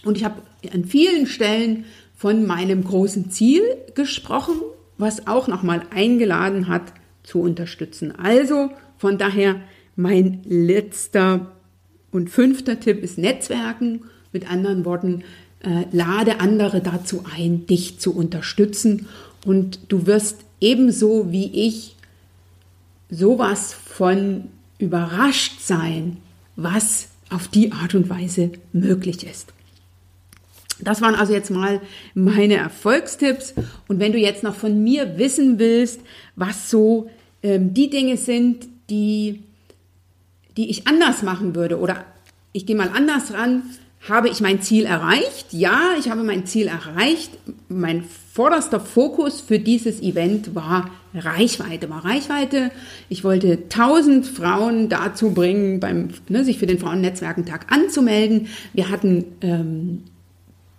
Und 0.05 0.17
ich 0.17 0.25
habe 0.25 0.43
an 0.73 0.85
vielen 0.85 1.27
Stellen 1.27 1.85
von 2.17 2.47
meinem 2.47 2.85
großen 2.85 3.31
Ziel 3.31 3.63
gesprochen, 3.95 4.55
was 4.99 5.27
auch 5.27 5.49
nochmal 5.49 5.83
eingeladen 5.91 6.69
hat, 6.69 6.93
zu 7.25 7.41
unterstützen. 7.41 8.13
Also 8.17 8.71
von 8.99 9.19
daher 9.19 9.61
mein 9.97 10.43
letzter 10.45 11.53
und 12.13 12.31
fünfter 12.31 12.79
Tipp 12.79 13.03
ist 13.03 13.19
Netzwerken. 13.19 14.03
Mit 14.33 14.51
anderen 14.51 14.85
Worten, 14.85 15.25
äh, 15.61 15.85
lade 15.91 16.41
andere 16.41 16.81
dazu 16.81 17.25
ein, 17.37 17.67
dich 17.67 17.99
zu 17.99 18.15
unterstützen. 18.15 19.07
Und 19.45 19.81
du 19.89 20.07
wirst 20.07 20.45
ebenso 20.61 21.33
wie 21.33 21.67
ich 21.67 21.97
sowas 23.11 23.73
von 23.73 24.45
überrascht 24.79 25.61
sein, 25.61 26.19
was 26.57 27.09
auf 27.31 27.49
die 27.49 27.73
Art 27.73 27.95
und 27.95 28.11
Weise 28.11 28.51
möglich 28.73 29.25
ist. 29.25 29.54
Das 30.81 31.01
waren 31.01 31.15
also 31.15 31.33
jetzt 31.33 31.51
mal 31.51 31.81
meine 32.15 32.57
Erfolgstipps. 32.57 33.55
Und 33.89 34.01
wenn 34.01 34.13
du 34.13 34.19
jetzt 34.19 34.43
noch 34.43 34.55
von 34.55 34.83
mir 34.83 35.19
wissen 35.19 35.59
willst, 35.59 36.01
was 36.37 36.71
so 36.71 37.11
ähm, 37.43 37.75
die 37.75 37.91
Dinge 37.91 38.17
sind, 38.17 38.67
die, 38.91 39.43
die 40.57 40.71
ich 40.71 40.87
anders 40.87 41.23
machen 41.23 41.55
würde 41.55 41.79
oder 41.79 42.05
ich 42.53 42.67
gehe 42.67 42.77
mal 42.77 42.91
anders 42.95 43.33
ran, 43.33 43.63
habe 44.09 44.29
ich 44.29 44.41
mein 44.41 44.61
Ziel 44.61 44.85
erreicht? 44.85 45.47
Ja, 45.53 45.93
ich 45.99 46.11
habe 46.11 46.23
mein 46.23 46.45
Ziel 46.47 46.67
erreicht. 46.67 47.31
Mein 47.69 48.05
vorderster 48.33 48.79
Fokus 48.79 49.41
für 49.41 49.59
dieses 49.59 50.03
Event 50.03 50.55
war 50.55 50.91
Reichweite. 51.15 51.89
War 51.89 52.05
Reichweite. 52.05 52.71
Ich 53.09 53.25
wollte 53.25 53.63
1000 53.71 54.27
Frauen 54.27 54.89
dazu 54.91 55.31
bringen, 55.31 55.81
beim, 55.81 56.11
ne, 56.29 56.45
sich 56.45 56.59
für 56.59 56.67
den 56.67 56.79
Frauennetzwerkentag 56.79 57.73
anzumelden. 57.73 58.49
Wir 58.75 58.91
hatten 58.91 59.25
ähm, 59.41 60.03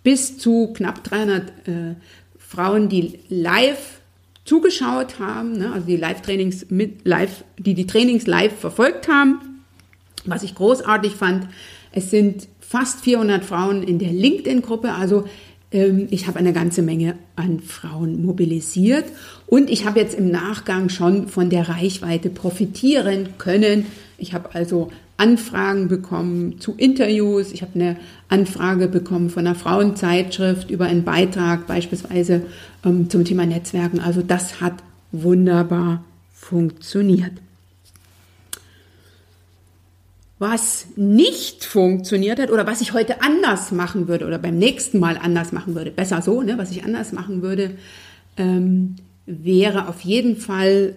bis 0.06 0.38
zu 0.38 0.72
knapp 0.72 1.02
300 1.02 1.48
äh, 1.66 1.72
Frauen, 2.38 2.88
die 2.88 3.18
live 3.28 3.98
zugeschaut 4.44 5.18
haben, 5.18 5.58
ne, 5.58 5.72
also 5.72 5.84
die 5.84 5.96
Live-Trainings 5.96 6.66
mit 6.70 7.04
live, 7.04 7.42
die 7.58 7.74
die 7.74 7.88
Trainings 7.88 8.24
live 8.28 8.56
verfolgt 8.56 9.08
haben. 9.08 9.64
Was 10.24 10.44
ich 10.44 10.54
großartig 10.54 11.14
fand, 11.14 11.48
es 11.90 12.12
sind 12.12 12.46
fast 12.60 13.00
400 13.00 13.44
Frauen 13.44 13.82
in 13.82 13.98
der 13.98 14.12
LinkedIn-Gruppe, 14.12 14.92
also 14.92 15.24
ich 16.10 16.26
habe 16.26 16.38
eine 16.38 16.52
ganze 16.52 16.82
Menge 16.82 17.14
an 17.36 17.60
Frauen 17.60 18.24
mobilisiert 18.24 19.04
und 19.46 19.70
ich 19.70 19.86
habe 19.86 20.00
jetzt 20.00 20.14
im 20.14 20.30
Nachgang 20.30 20.88
schon 20.88 21.28
von 21.28 21.50
der 21.50 21.68
Reichweite 21.68 22.30
profitieren 22.30 23.30
können. 23.38 23.86
Ich 24.18 24.32
habe 24.32 24.54
also 24.54 24.90
Anfragen 25.18 25.88
bekommen 25.88 26.60
zu 26.60 26.74
Interviews. 26.76 27.52
Ich 27.52 27.62
habe 27.62 27.72
eine 27.74 27.96
Anfrage 28.28 28.88
bekommen 28.88 29.30
von 29.30 29.46
einer 29.46 29.54
Frauenzeitschrift 29.54 30.70
über 30.70 30.86
einen 30.86 31.04
Beitrag 31.04 31.66
beispielsweise 31.66 32.42
ähm, 32.84 33.08
zum 33.08 33.24
Thema 33.24 33.46
Netzwerken. 33.46 34.00
Also 34.00 34.22
das 34.22 34.60
hat 34.60 34.74
wunderbar 35.12 36.04
funktioniert. 36.34 37.32
Was 40.38 40.88
nicht 40.96 41.64
funktioniert 41.64 42.38
hat 42.38 42.50
oder 42.50 42.66
was 42.66 42.82
ich 42.82 42.92
heute 42.92 43.22
anders 43.22 43.72
machen 43.72 44.06
würde 44.06 44.26
oder 44.26 44.38
beim 44.38 44.58
nächsten 44.58 44.98
Mal 44.98 45.16
anders 45.16 45.52
machen 45.52 45.74
würde, 45.74 45.90
besser 45.90 46.20
so, 46.20 46.42
ne, 46.42 46.58
was 46.58 46.70
ich 46.70 46.84
anders 46.84 47.12
machen 47.12 47.40
würde, 47.40 47.76
ähm, 48.36 48.96
wäre 49.24 49.88
auf 49.88 50.00
jeden 50.02 50.36
Fall, 50.36 50.94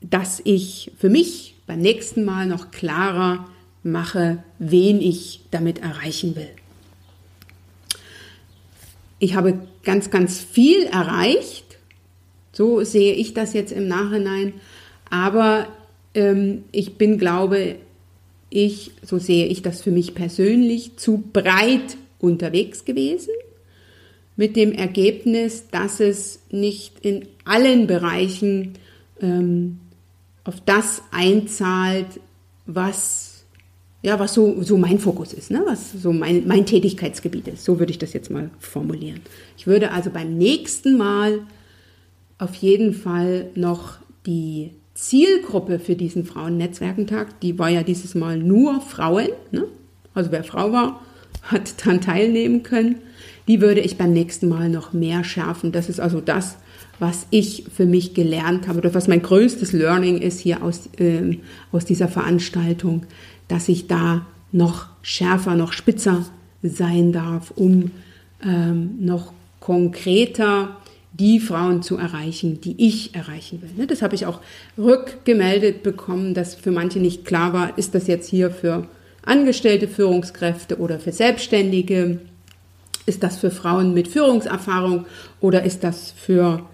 dass 0.00 0.40
ich 0.44 0.92
für 0.96 1.08
mich 1.08 1.56
beim 1.66 1.80
nächsten 1.80 2.24
Mal 2.24 2.46
noch 2.46 2.70
klarer 2.70 3.46
mache, 3.82 4.42
wen 4.58 5.00
ich 5.00 5.40
damit 5.50 5.80
erreichen 5.80 6.36
will. 6.36 6.50
Ich 9.18 9.34
habe 9.34 9.58
ganz, 9.82 10.10
ganz 10.10 10.40
viel 10.40 10.84
erreicht. 10.84 11.78
So 12.52 12.84
sehe 12.84 13.14
ich 13.14 13.34
das 13.34 13.54
jetzt 13.54 13.72
im 13.72 13.88
Nachhinein. 13.88 14.54
Aber 15.08 15.68
ähm, 16.14 16.64
ich 16.72 16.98
bin, 16.98 17.18
glaube 17.18 17.76
ich, 18.50 18.92
so 19.02 19.18
sehe 19.18 19.46
ich 19.46 19.62
das 19.62 19.82
für 19.82 19.90
mich 19.90 20.14
persönlich, 20.14 20.96
zu 20.96 21.22
breit 21.32 21.96
unterwegs 22.18 22.84
gewesen. 22.84 23.32
Mit 24.36 24.56
dem 24.56 24.72
Ergebnis, 24.72 25.64
dass 25.70 26.00
es 26.00 26.40
nicht 26.50 27.00
in 27.00 27.26
allen 27.44 27.86
Bereichen 27.86 28.74
ähm, 29.20 29.78
auf 30.44 30.60
das 30.64 31.02
einzahlt, 31.10 32.20
was, 32.66 33.44
ja, 34.02 34.18
was 34.18 34.34
so, 34.34 34.62
so 34.62 34.76
mein 34.76 34.98
Fokus 34.98 35.32
ist, 35.32 35.50
ne? 35.50 35.62
was 35.66 35.92
so 35.92 36.12
mein, 36.12 36.46
mein 36.46 36.66
Tätigkeitsgebiet 36.66 37.48
ist. 37.48 37.64
So 37.64 37.78
würde 37.78 37.92
ich 37.92 37.98
das 37.98 38.12
jetzt 38.12 38.30
mal 38.30 38.50
formulieren. 38.58 39.20
Ich 39.56 39.66
würde 39.66 39.90
also 39.90 40.10
beim 40.10 40.36
nächsten 40.36 40.96
Mal 40.96 41.40
auf 42.38 42.54
jeden 42.56 42.92
Fall 42.92 43.50
noch 43.54 43.96
die 44.26 44.72
Zielgruppe 44.96 45.78
für 45.78 45.94
diesen 45.94 46.24
Frauennetzwerkentag, 46.24 47.38
die 47.40 47.58
war 47.58 47.68
ja 47.68 47.82
dieses 47.82 48.14
Mal 48.14 48.38
nur 48.38 48.80
Frauen, 48.80 49.28
ne? 49.52 49.64
also 50.14 50.32
wer 50.32 50.42
Frau 50.42 50.72
war, 50.72 51.02
hat 51.42 51.80
daran 51.80 52.00
teilnehmen 52.00 52.62
können, 52.62 52.96
die 53.46 53.60
würde 53.60 53.80
ich 53.80 53.98
beim 53.98 54.12
nächsten 54.12 54.48
Mal 54.48 54.70
noch 54.70 54.94
mehr 54.94 55.22
schärfen. 55.22 55.70
Das 55.70 55.90
ist 55.90 56.00
also 56.00 56.20
das, 56.20 56.56
was 56.98 57.26
ich 57.30 57.64
für 57.74 57.84
mich 57.84 58.14
gelernt 58.14 58.68
habe 58.68 58.78
oder 58.78 58.94
was 58.94 59.06
mein 59.06 59.20
größtes 59.20 59.72
Learning 59.72 60.16
ist 60.16 60.40
hier 60.40 60.62
aus, 60.62 60.88
äh, 60.98 61.38
aus 61.72 61.84
dieser 61.84 62.08
Veranstaltung, 62.08 63.04
dass 63.48 63.68
ich 63.68 63.86
da 63.86 64.26
noch 64.50 64.86
schärfer, 65.02 65.54
noch 65.54 65.72
spitzer 65.72 66.24
sein 66.62 67.12
darf, 67.12 67.52
um 67.54 67.90
ähm, 68.42 68.96
noch 69.00 69.34
konkreter 69.60 70.76
die 71.18 71.40
Frauen 71.40 71.82
zu 71.82 71.96
erreichen, 71.96 72.60
die 72.60 72.74
ich 72.78 73.14
erreichen 73.14 73.62
will. 73.62 73.70
Ne, 73.76 73.86
das 73.86 74.02
habe 74.02 74.14
ich 74.14 74.26
auch 74.26 74.40
rückgemeldet 74.76 75.82
bekommen, 75.82 76.34
dass 76.34 76.54
für 76.54 76.70
manche 76.70 76.98
nicht 76.98 77.24
klar 77.24 77.52
war, 77.52 77.78
ist 77.78 77.94
das 77.94 78.06
jetzt 78.06 78.28
hier 78.28 78.50
für 78.50 78.86
angestellte 79.24 79.88
Führungskräfte 79.88 80.78
oder 80.78 80.98
für 80.98 81.12
Selbstständige, 81.12 82.20
ist 83.06 83.22
das 83.22 83.36
für 83.38 83.50
Frauen 83.50 83.94
mit 83.94 84.08
Führungserfahrung 84.08 85.06
oder 85.40 85.62
ist 85.62 85.84
das 85.84 86.12
für 86.12 86.66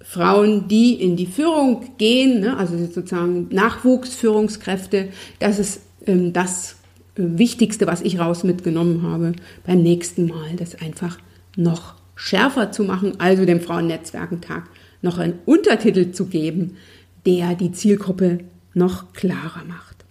Frauen, 0.00 0.68
die 0.68 0.94
in 0.94 1.16
die 1.16 1.26
Führung 1.26 1.96
gehen, 1.98 2.40
ne, 2.40 2.56
also 2.56 2.76
sozusagen 2.78 3.48
Nachwuchsführungskräfte, 3.50 5.08
das 5.40 5.58
ist 5.58 5.80
ähm, 6.06 6.32
das 6.32 6.76
äh, 7.16 7.22
Wichtigste, 7.38 7.86
was 7.86 8.02
ich 8.02 8.18
raus 8.18 8.44
mitgenommen 8.44 9.02
habe 9.02 9.32
beim 9.66 9.82
nächsten 9.82 10.26
Mal, 10.26 10.54
das 10.56 10.76
einfach 10.76 11.18
noch 11.56 11.94
schärfer 12.16 12.72
zu 12.72 12.82
machen, 12.82 13.20
also 13.20 13.44
dem 13.44 13.60
Frauennetzwerkentag 13.60 14.64
noch 15.02 15.18
einen 15.18 15.38
Untertitel 15.44 16.10
zu 16.10 16.26
geben, 16.26 16.76
der 17.24 17.54
die 17.54 17.70
Zielgruppe 17.70 18.40
noch 18.74 19.12
klarer 19.12 19.64
macht. 19.68 20.04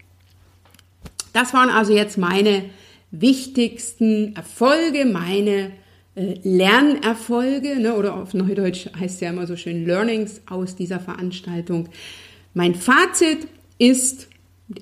Das 1.33 1.53
waren 1.53 1.69
also 1.69 1.93
jetzt 1.93 2.17
meine 2.17 2.63
wichtigsten 3.11 4.35
Erfolge, 4.35 5.05
meine 5.05 5.71
äh, 6.15 6.35
Lernerfolge, 6.43 7.79
ne, 7.79 7.95
oder 7.95 8.15
auf 8.15 8.33
Neudeutsch 8.33 8.87
heißt 8.97 9.15
es 9.15 9.21
ja 9.21 9.29
immer 9.29 9.47
so 9.47 9.55
schön 9.55 9.85
Learnings 9.85 10.41
aus 10.49 10.75
dieser 10.75 10.99
Veranstaltung. 10.99 11.89
Mein 12.53 12.73
Fazit 12.75 13.47
ist 13.77 14.29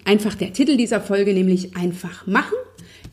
einfach 0.06 0.36
der 0.36 0.54
Titel 0.54 0.78
dieser 0.78 1.02
Folge, 1.02 1.34
nämlich 1.34 1.76
einfach 1.76 2.28
machen. 2.28 2.54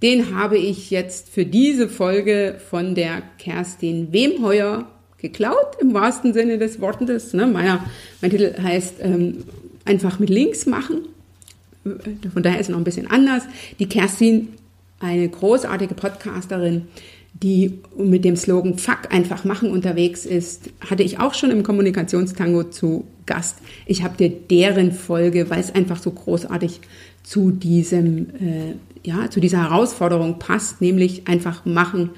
Den 0.02 0.34
habe 0.34 0.56
ich 0.56 0.90
jetzt 0.90 1.28
für 1.28 1.44
diese 1.44 1.88
Folge 1.88 2.56
von 2.70 2.94
der 2.94 3.22
Kerstin 3.38 4.12
Wemheuer 4.12 4.86
geklaut, 5.18 5.76
im 5.80 5.92
wahrsten 5.92 6.32
Sinne 6.32 6.58
des 6.58 6.80
Wortes. 6.80 7.34
Ne? 7.34 7.46
Meiner, 7.46 7.84
mein 8.22 8.30
Titel 8.30 8.54
heißt 8.62 8.94
ähm, 9.00 9.44
einfach 9.84 10.18
mit 10.18 10.30
links 10.30 10.66
machen. 10.66 11.02
Von 12.32 12.42
daher 12.42 12.60
ist 12.60 12.66
es 12.66 12.70
noch 12.70 12.78
ein 12.78 12.84
bisschen 12.84 13.10
anders. 13.10 13.44
Die 13.78 13.88
Kerstin, 13.88 14.48
eine 14.98 15.28
großartige 15.28 15.94
Podcasterin, 15.94 16.86
die 17.34 17.78
mit 17.96 18.24
dem 18.24 18.36
Slogan 18.36 18.76
Fuck 18.76 19.12
einfach 19.12 19.44
machen 19.44 19.70
unterwegs 19.70 20.26
ist, 20.26 20.70
hatte 20.80 21.02
ich 21.02 21.18
auch 21.20 21.34
schon 21.34 21.50
im 21.50 21.62
Kommunikationstango 21.62 22.64
zu 22.64 23.04
Gast. 23.24 23.58
Ich 23.86 24.02
habe 24.02 24.16
dir 24.16 24.28
deren 24.28 24.92
Folge, 24.92 25.48
weil 25.48 25.60
es 25.60 25.74
einfach 25.74 26.02
so 26.02 26.10
großartig 26.10 26.80
zu 27.22 27.50
diesem, 27.50 28.30
äh, 28.30 28.74
ja, 29.04 29.30
zu 29.30 29.40
dieser 29.40 29.62
Herausforderung 29.70 30.38
passt, 30.38 30.80
nämlich 30.80 31.26
einfach 31.28 31.64
machen, 31.64 32.10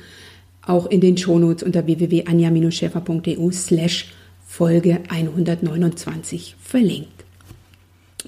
auch 0.67 0.87
in 0.87 1.01
den 1.01 1.17
Shownotes 1.17 1.63
unter 1.63 1.87
www.anja-schäfer.eu 1.87 3.51
slash 3.51 4.13
Folge 4.47 5.01
129 5.09 6.57
verlinkt. 6.63 7.25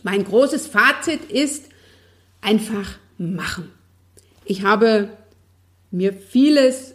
Mein 0.02 0.24
großes 0.24 0.66
Fazit 0.66 1.24
ist 1.30 1.68
einfach 2.40 2.98
machen. 3.18 3.68
Ich 4.44 4.62
habe 4.62 5.10
mir 5.90 6.12
vieles 6.12 6.94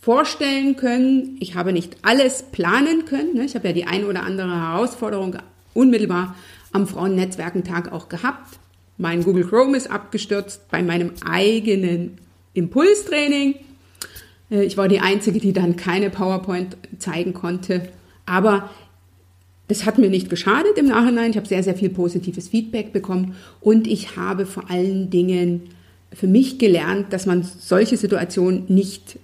vorstellen 0.00 0.76
können. 0.76 1.36
Ich 1.40 1.54
habe 1.54 1.72
nicht 1.72 1.96
alles 2.02 2.44
planen 2.52 3.04
können. 3.06 3.34
Ne? 3.34 3.44
Ich 3.44 3.54
habe 3.54 3.68
ja 3.68 3.74
die 3.74 3.86
eine 3.86 4.06
oder 4.06 4.22
andere 4.22 4.54
Herausforderung 4.54 5.36
unmittelbar 5.74 6.36
am 6.72 6.86
Frauennetzwerkentag 6.86 7.92
auch 7.92 8.08
gehabt. 8.08 8.58
Mein 8.98 9.22
Google 9.22 9.44
Chrome 9.44 9.76
ist 9.76 9.90
abgestürzt 9.90 10.68
bei 10.70 10.82
meinem 10.82 11.12
eigenen 11.24 12.18
Impulstraining. 12.54 13.56
Äh, 14.50 14.64
ich 14.64 14.76
war 14.76 14.88
die 14.88 15.00
Einzige, 15.00 15.38
die 15.38 15.52
dann 15.52 15.76
keine 15.76 16.10
PowerPoint 16.10 16.76
zeigen 16.98 17.34
konnte. 17.34 17.88
Aber 18.24 18.70
das 19.68 19.84
hat 19.84 19.98
mir 19.98 20.08
nicht 20.08 20.30
geschadet 20.30 20.78
im 20.78 20.86
Nachhinein. 20.86 21.30
Ich 21.30 21.36
habe 21.36 21.46
sehr, 21.46 21.62
sehr 21.62 21.74
viel 21.74 21.90
positives 21.90 22.48
Feedback 22.48 22.92
bekommen 22.92 23.34
und 23.60 23.86
ich 23.86 24.16
habe 24.16 24.46
vor 24.46 24.70
allen 24.70 25.10
Dingen 25.10 25.62
für 26.12 26.28
mich 26.28 26.58
gelernt, 26.58 27.12
dass 27.12 27.26
man 27.26 27.42
solche 27.42 27.96
Situationen 27.96 28.64
nicht 28.68 29.18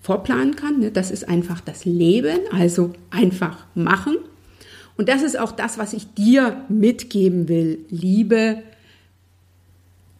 vorplanen 0.00 0.56
kann. 0.56 0.80
Ne? 0.80 0.90
Das 0.90 1.10
ist 1.10 1.28
einfach 1.28 1.60
das 1.60 1.84
Leben, 1.84 2.38
also 2.52 2.92
einfach 3.10 3.66
machen. 3.74 4.16
Und 4.96 5.08
das 5.08 5.22
ist 5.22 5.38
auch 5.38 5.52
das, 5.52 5.78
was 5.78 5.94
ich 5.94 6.14
dir 6.14 6.64
mitgeben 6.68 7.48
will, 7.48 7.80
liebe 7.88 8.62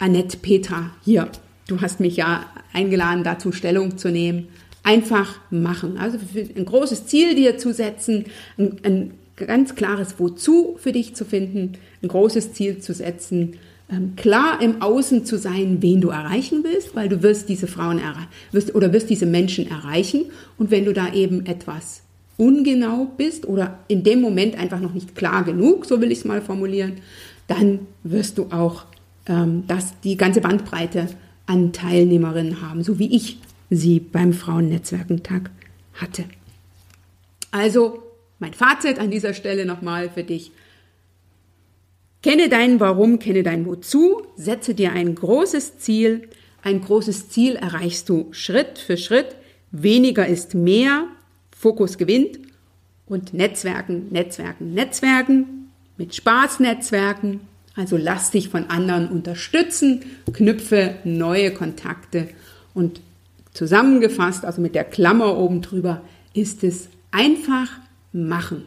Annette 0.03 0.37
Petra. 0.37 0.91
Hier, 1.05 1.29
du 1.69 1.81
hast 1.81 2.01
mich 2.01 2.17
ja 2.17 2.45
eingeladen, 2.73 3.23
dazu 3.23 3.53
Stellung 3.53 3.97
zu 3.97 4.11
nehmen. 4.11 4.49
Einfach 4.83 5.39
machen. 5.51 5.97
Also 5.97 6.19
ein 6.57 6.65
großes 6.65 7.07
Ziel 7.07 7.37
dir 7.37 7.57
zu 7.57 7.73
setzen, 7.73 8.25
ein, 8.59 8.79
ein 8.83 9.11
ganz 9.37 9.77
klares 9.77 10.17
Wozu 10.19 10.77
für 10.81 10.91
dich 10.91 11.15
zu 11.15 11.25
finden, 11.25 11.75
ein 12.03 12.09
großes 12.09 12.53
Ziel 12.53 12.79
zu 12.81 12.93
setzen 12.93 13.59
ähm, 13.93 14.15
klar 14.17 14.61
im 14.61 14.81
Außen 14.81 15.25
zu 15.25 15.39
sein, 15.39 15.79
wen 15.81 16.01
du 16.01 16.09
erreichen 16.09 16.65
willst, 16.65 16.97
weil 16.97 17.09
du 17.09 17.23
wirst 17.23 17.49
diese 17.49 17.67
Frauen 17.67 18.01
wirst, 18.51 18.75
oder 18.75 18.93
wirst 18.93 19.11
diese 19.11 19.27
Menschen 19.27 19.71
erreichen. 19.71 20.27
Und 20.57 20.71
wenn 20.71 20.85
du 20.85 20.93
da 20.93 21.13
eben 21.13 21.47
etwas 21.47 22.03
ungenau 22.37 23.09
bist 23.17 23.47
oder 23.47 23.79
in 23.89 24.03
dem 24.03 24.21
Moment 24.21 24.59
einfach 24.59 24.81
noch 24.81 24.95
nicht 24.95 25.15
klar 25.15 25.45
genug, 25.45 25.85
so 25.85 26.01
will 26.01 26.11
ich 26.11 26.19
es 26.19 26.25
mal 26.25 26.41
formulieren, 26.41 26.95
dann 27.47 27.81
wirst 28.03 28.39
du 28.39 28.47
auch 28.51 28.87
ähm, 29.27 29.65
das, 29.67 30.01
die 30.01 30.17
ganze 30.17 30.41
Bandbreite 30.41 31.09
an 31.47 31.73
Teilnehmerinnen 31.73 32.61
haben, 32.61 32.83
so 32.83 32.99
wie 32.99 33.15
ich 33.15 33.39
sie 33.71 34.01
beim 34.01 34.33
Frauennetzwerkentag 34.33 35.51
hatte. 35.95 36.25
Also, 37.51 38.03
mein 38.39 38.55
Fazit 38.55 38.99
an 38.99 39.11
dieser 39.11 39.35
Stelle 39.35 39.67
nochmal 39.67 40.11
für 40.11 40.25
dich. 40.25 40.53
Kenne 42.23 42.49
dein 42.49 42.81
Warum, 42.81 43.19
kenne 43.19 43.43
dein 43.43 43.67
Wozu, 43.67 44.23
setze 44.37 44.75
dir 44.75 44.93
ein 44.93 45.15
großes 45.15 45.79
Ziel. 45.79 46.29
Ein 46.63 46.81
großes 46.81 47.29
Ziel 47.31 47.57
erreichst 47.57 48.09
du 48.09 48.29
Schritt 48.33 48.79
für 48.79 48.97
Schritt. 48.97 49.37
Weniger 49.73 50.27
ist 50.27 50.55
mehr, 50.55 51.07
Fokus 51.57 51.99
gewinnt 51.99 52.39
und 53.07 53.35
Netzwerken, 53.35 54.09
Netzwerken, 54.11 54.75
Netzwerken, 54.75 55.71
mit 55.97 56.15
Spaß 56.15 56.61
Netzwerken. 56.61 57.41
Also 57.75 57.97
lass 57.97 58.31
dich 58.31 58.49
von 58.49 58.69
anderen 58.71 59.09
unterstützen, 59.09 60.03
knüpfe 60.33 60.97
neue 61.05 61.53
Kontakte 61.53 62.29
und 62.75 63.01
zusammengefasst, 63.55 64.45
also 64.45 64.61
mit 64.61 64.75
der 64.75 64.85
Klammer 64.85 65.37
oben 65.39 65.63
drüber, 65.63 66.03
ist 66.35 66.65
es 66.65 66.89
einfach 67.11 67.69
machen. 68.13 68.65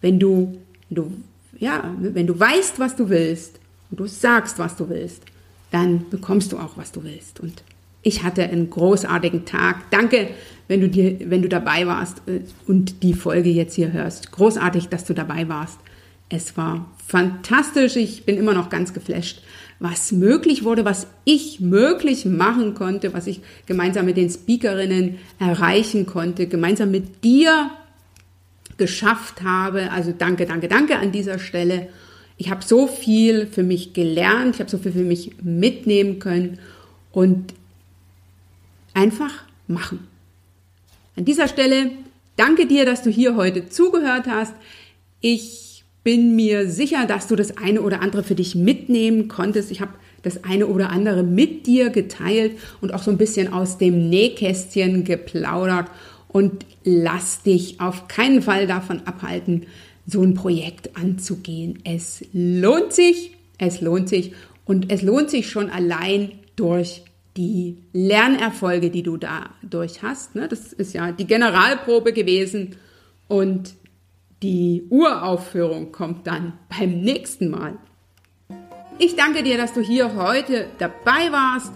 Wenn 0.00 0.18
du, 0.18 0.58
du 0.90 1.12
ja, 1.58 1.94
wenn 1.98 2.26
du 2.26 2.38
weißt, 2.38 2.78
was 2.78 2.96
du 2.96 3.08
willst 3.08 3.58
und 3.90 4.00
du 4.00 4.06
sagst, 4.06 4.58
was 4.58 4.76
du 4.76 4.88
willst, 4.88 5.22
dann 5.70 6.08
bekommst 6.10 6.52
du 6.52 6.58
auch, 6.58 6.76
was 6.76 6.92
du 6.92 7.04
willst. 7.04 7.40
Und 7.40 7.62
ich 8.02 8.22
hatte 8.22 8.44
einen 8.44 8.70
großartigen 8.70 9.46
Tag. 9.46 9.90
Danke, 9.90 10.28
wenn 10.68 10.80
du 10.80 10.88
dir, 10.88 11.18
wenn 11.30 11.42
du 11.42 11.48
dabei 11.48 11.86
warst 11.86 12.22
äh, 12.26 12.40
und 12.66 13.02
die 13.02 13.14
Folge 13.14 13.50
jetzt 13.50 13.74
hier 13.74 13.92
hörst. 13.92 14.32
Großartig, 14.32 14.88
dass 14.88 15.04
du 15.04 15.14
dabei 15.14 15.48
warst. 15.48 15.78
Es 16.28 16.56
war 16.56 16.90
fantastisch. 17.06 17.96
Ich 17.96 18.24
bin 18.24 18.36
immer 18.36 18.54
noch 18.54 18.68
ganz 18.68 18.92
geflasht, 18.92 19.42
was 19.78 20.10
möglich 20.12 20.64
wurde, 20.64 20.84
was 20.84 21.06
ich 21.24 21.60
möglich 21.60 22.24
machen 22.24 22.74
konnte, 22.74 23.12
was 23.12 23.26
ich 23.26 23.40
gemeinsam 23.66 24.06
mit 24.06 24.16
den 24.16 24.30
Speakerinnen 24.30 25.18
erreichen 25.38 26.06
konnte, 26.06 26.46
gemeinsam 26.46 26.90
mit 26.90 27.22
dir 27.22 27.70
geschafft 28.76 29.42
habe. 29.42 29.90
Also 29.92 30.12
danke, 30.16 30.46
danke, 30.46 30.68
danke 30.68 30.98
an 30.98 31.12
dieser 31.12 31.38
Stelle. 31.38 31.88
Ich 32.38 32.50
habe 32.50 32.64
so 32.64 32.86
viel 32.86 33.46
für 33.46 33.62
mich 33.62 33.94
gelernt, 33.94 34.56
ich 34.56 34.60
habe 34.60 34.70
so 34.70 34.78
viel 34.78 34.92
für 34.92 34.98
mich 34.98 35.32
mitnehmen 35.42 36.18
können 36.18 36.58
und 37.12 37.54
einfach 38.92 39.32
machen. 39.68 40.06
An 41.16 41.24
dieser 41.24 41.48
Stelle 41.48 41.92
danke 42.36 42.66
dir, 42.66 42.84
dass 42.84 43.02
du 43.02 43.10
hier 43.10 43.36
heute 43.36 43.68
zugehört 43.68 44.26
hast. 44.26 44.54
Ich 45.20 45.65
bin 46.06 46.36
mir 46.36 46.70
sicher, 46.70 47.04
dass 47.04 47.26
du 47.26 47.34
das 47.34 47.56
eine 47.56 47.82
oder 47.82 48.00
andere 48.00 48.22
für 48.22 48.36
dich 48.36 48.54
mitnehmen 48.54 49.26
konntest. 49.26 49.72
Ich 49.72 49.80
habe 49.80 49.90
das 50.22 50.44
eine 50.44 50.68
oder 50.68 50.90
andere 50.90 51.24
mit 51.24 51.66
dir 51.66 51.90
geteilt 51.90 52.52
und 52.80 52.94
auch 52.94 53.02
so 53.02 53.10
ein 53.10 53.18
bisschen 53.18 53.52
aus 53.52 53.76
dem 53.76 54.08
Nähkästchen 54.08 55.02
geplaudert 55.02 55.88
und 56.28 56.64
lass 56.84 57.42
dich 57.42 57.80
auf 57.80 58.06
keinen 58.06 58.40
Fall 58.40 58.68
davon 58.68 59.02
abhalten, 59.04 59.66
so 60.06 60.22
ein 60.22 60.34
Projekt 60.34 60.96
anzugehen. 60.96 61.80
Es 61.82 62.24
lohnt 62.32 62.92
sich, 62.92 63.32
es 63.58 63.80
lohnt 63.80 64.08
sich 64.08 64.32
und 64.64 64.92
es 64.92 65.02
lohnt 65.02 65.28
sich 65.28 65.50
schon 65.50 65.70
allein 65.70 66.30
durch 66.54 67.02
die 67.36 67.78
Lernerfolge, 67.92 68.90
die 68.90 69.02
du 69.02 69.16
dadurch 69.16 70.04
hast. 70.04 70.36
Ne? 70.36 70.46
Das 70.46 70.72
ist 70.72 70.92
ja 70.92 71.10
die 71.10 71.26
Generalprobe 71.26 72.12
gewesen 72.12 72.76
und 73.26 73.74
die 74.46 74.86
Uraufführung 74.90 75.90
kommt 75.90 76.28
dann 76.28 76.52
beim 76.68 77.00
nächsten 77.00 77.50
Mal. 77.50 77.78
Ich 78.96 79.16
danke 79.16 79.42
dir, 79.42 79.58
dass 79.58 79.72
du 79.72 79.80
hier 79.80 80.14
heute 80.14 80.68
dabei 80.78 81.32
warst. 81.32 81.72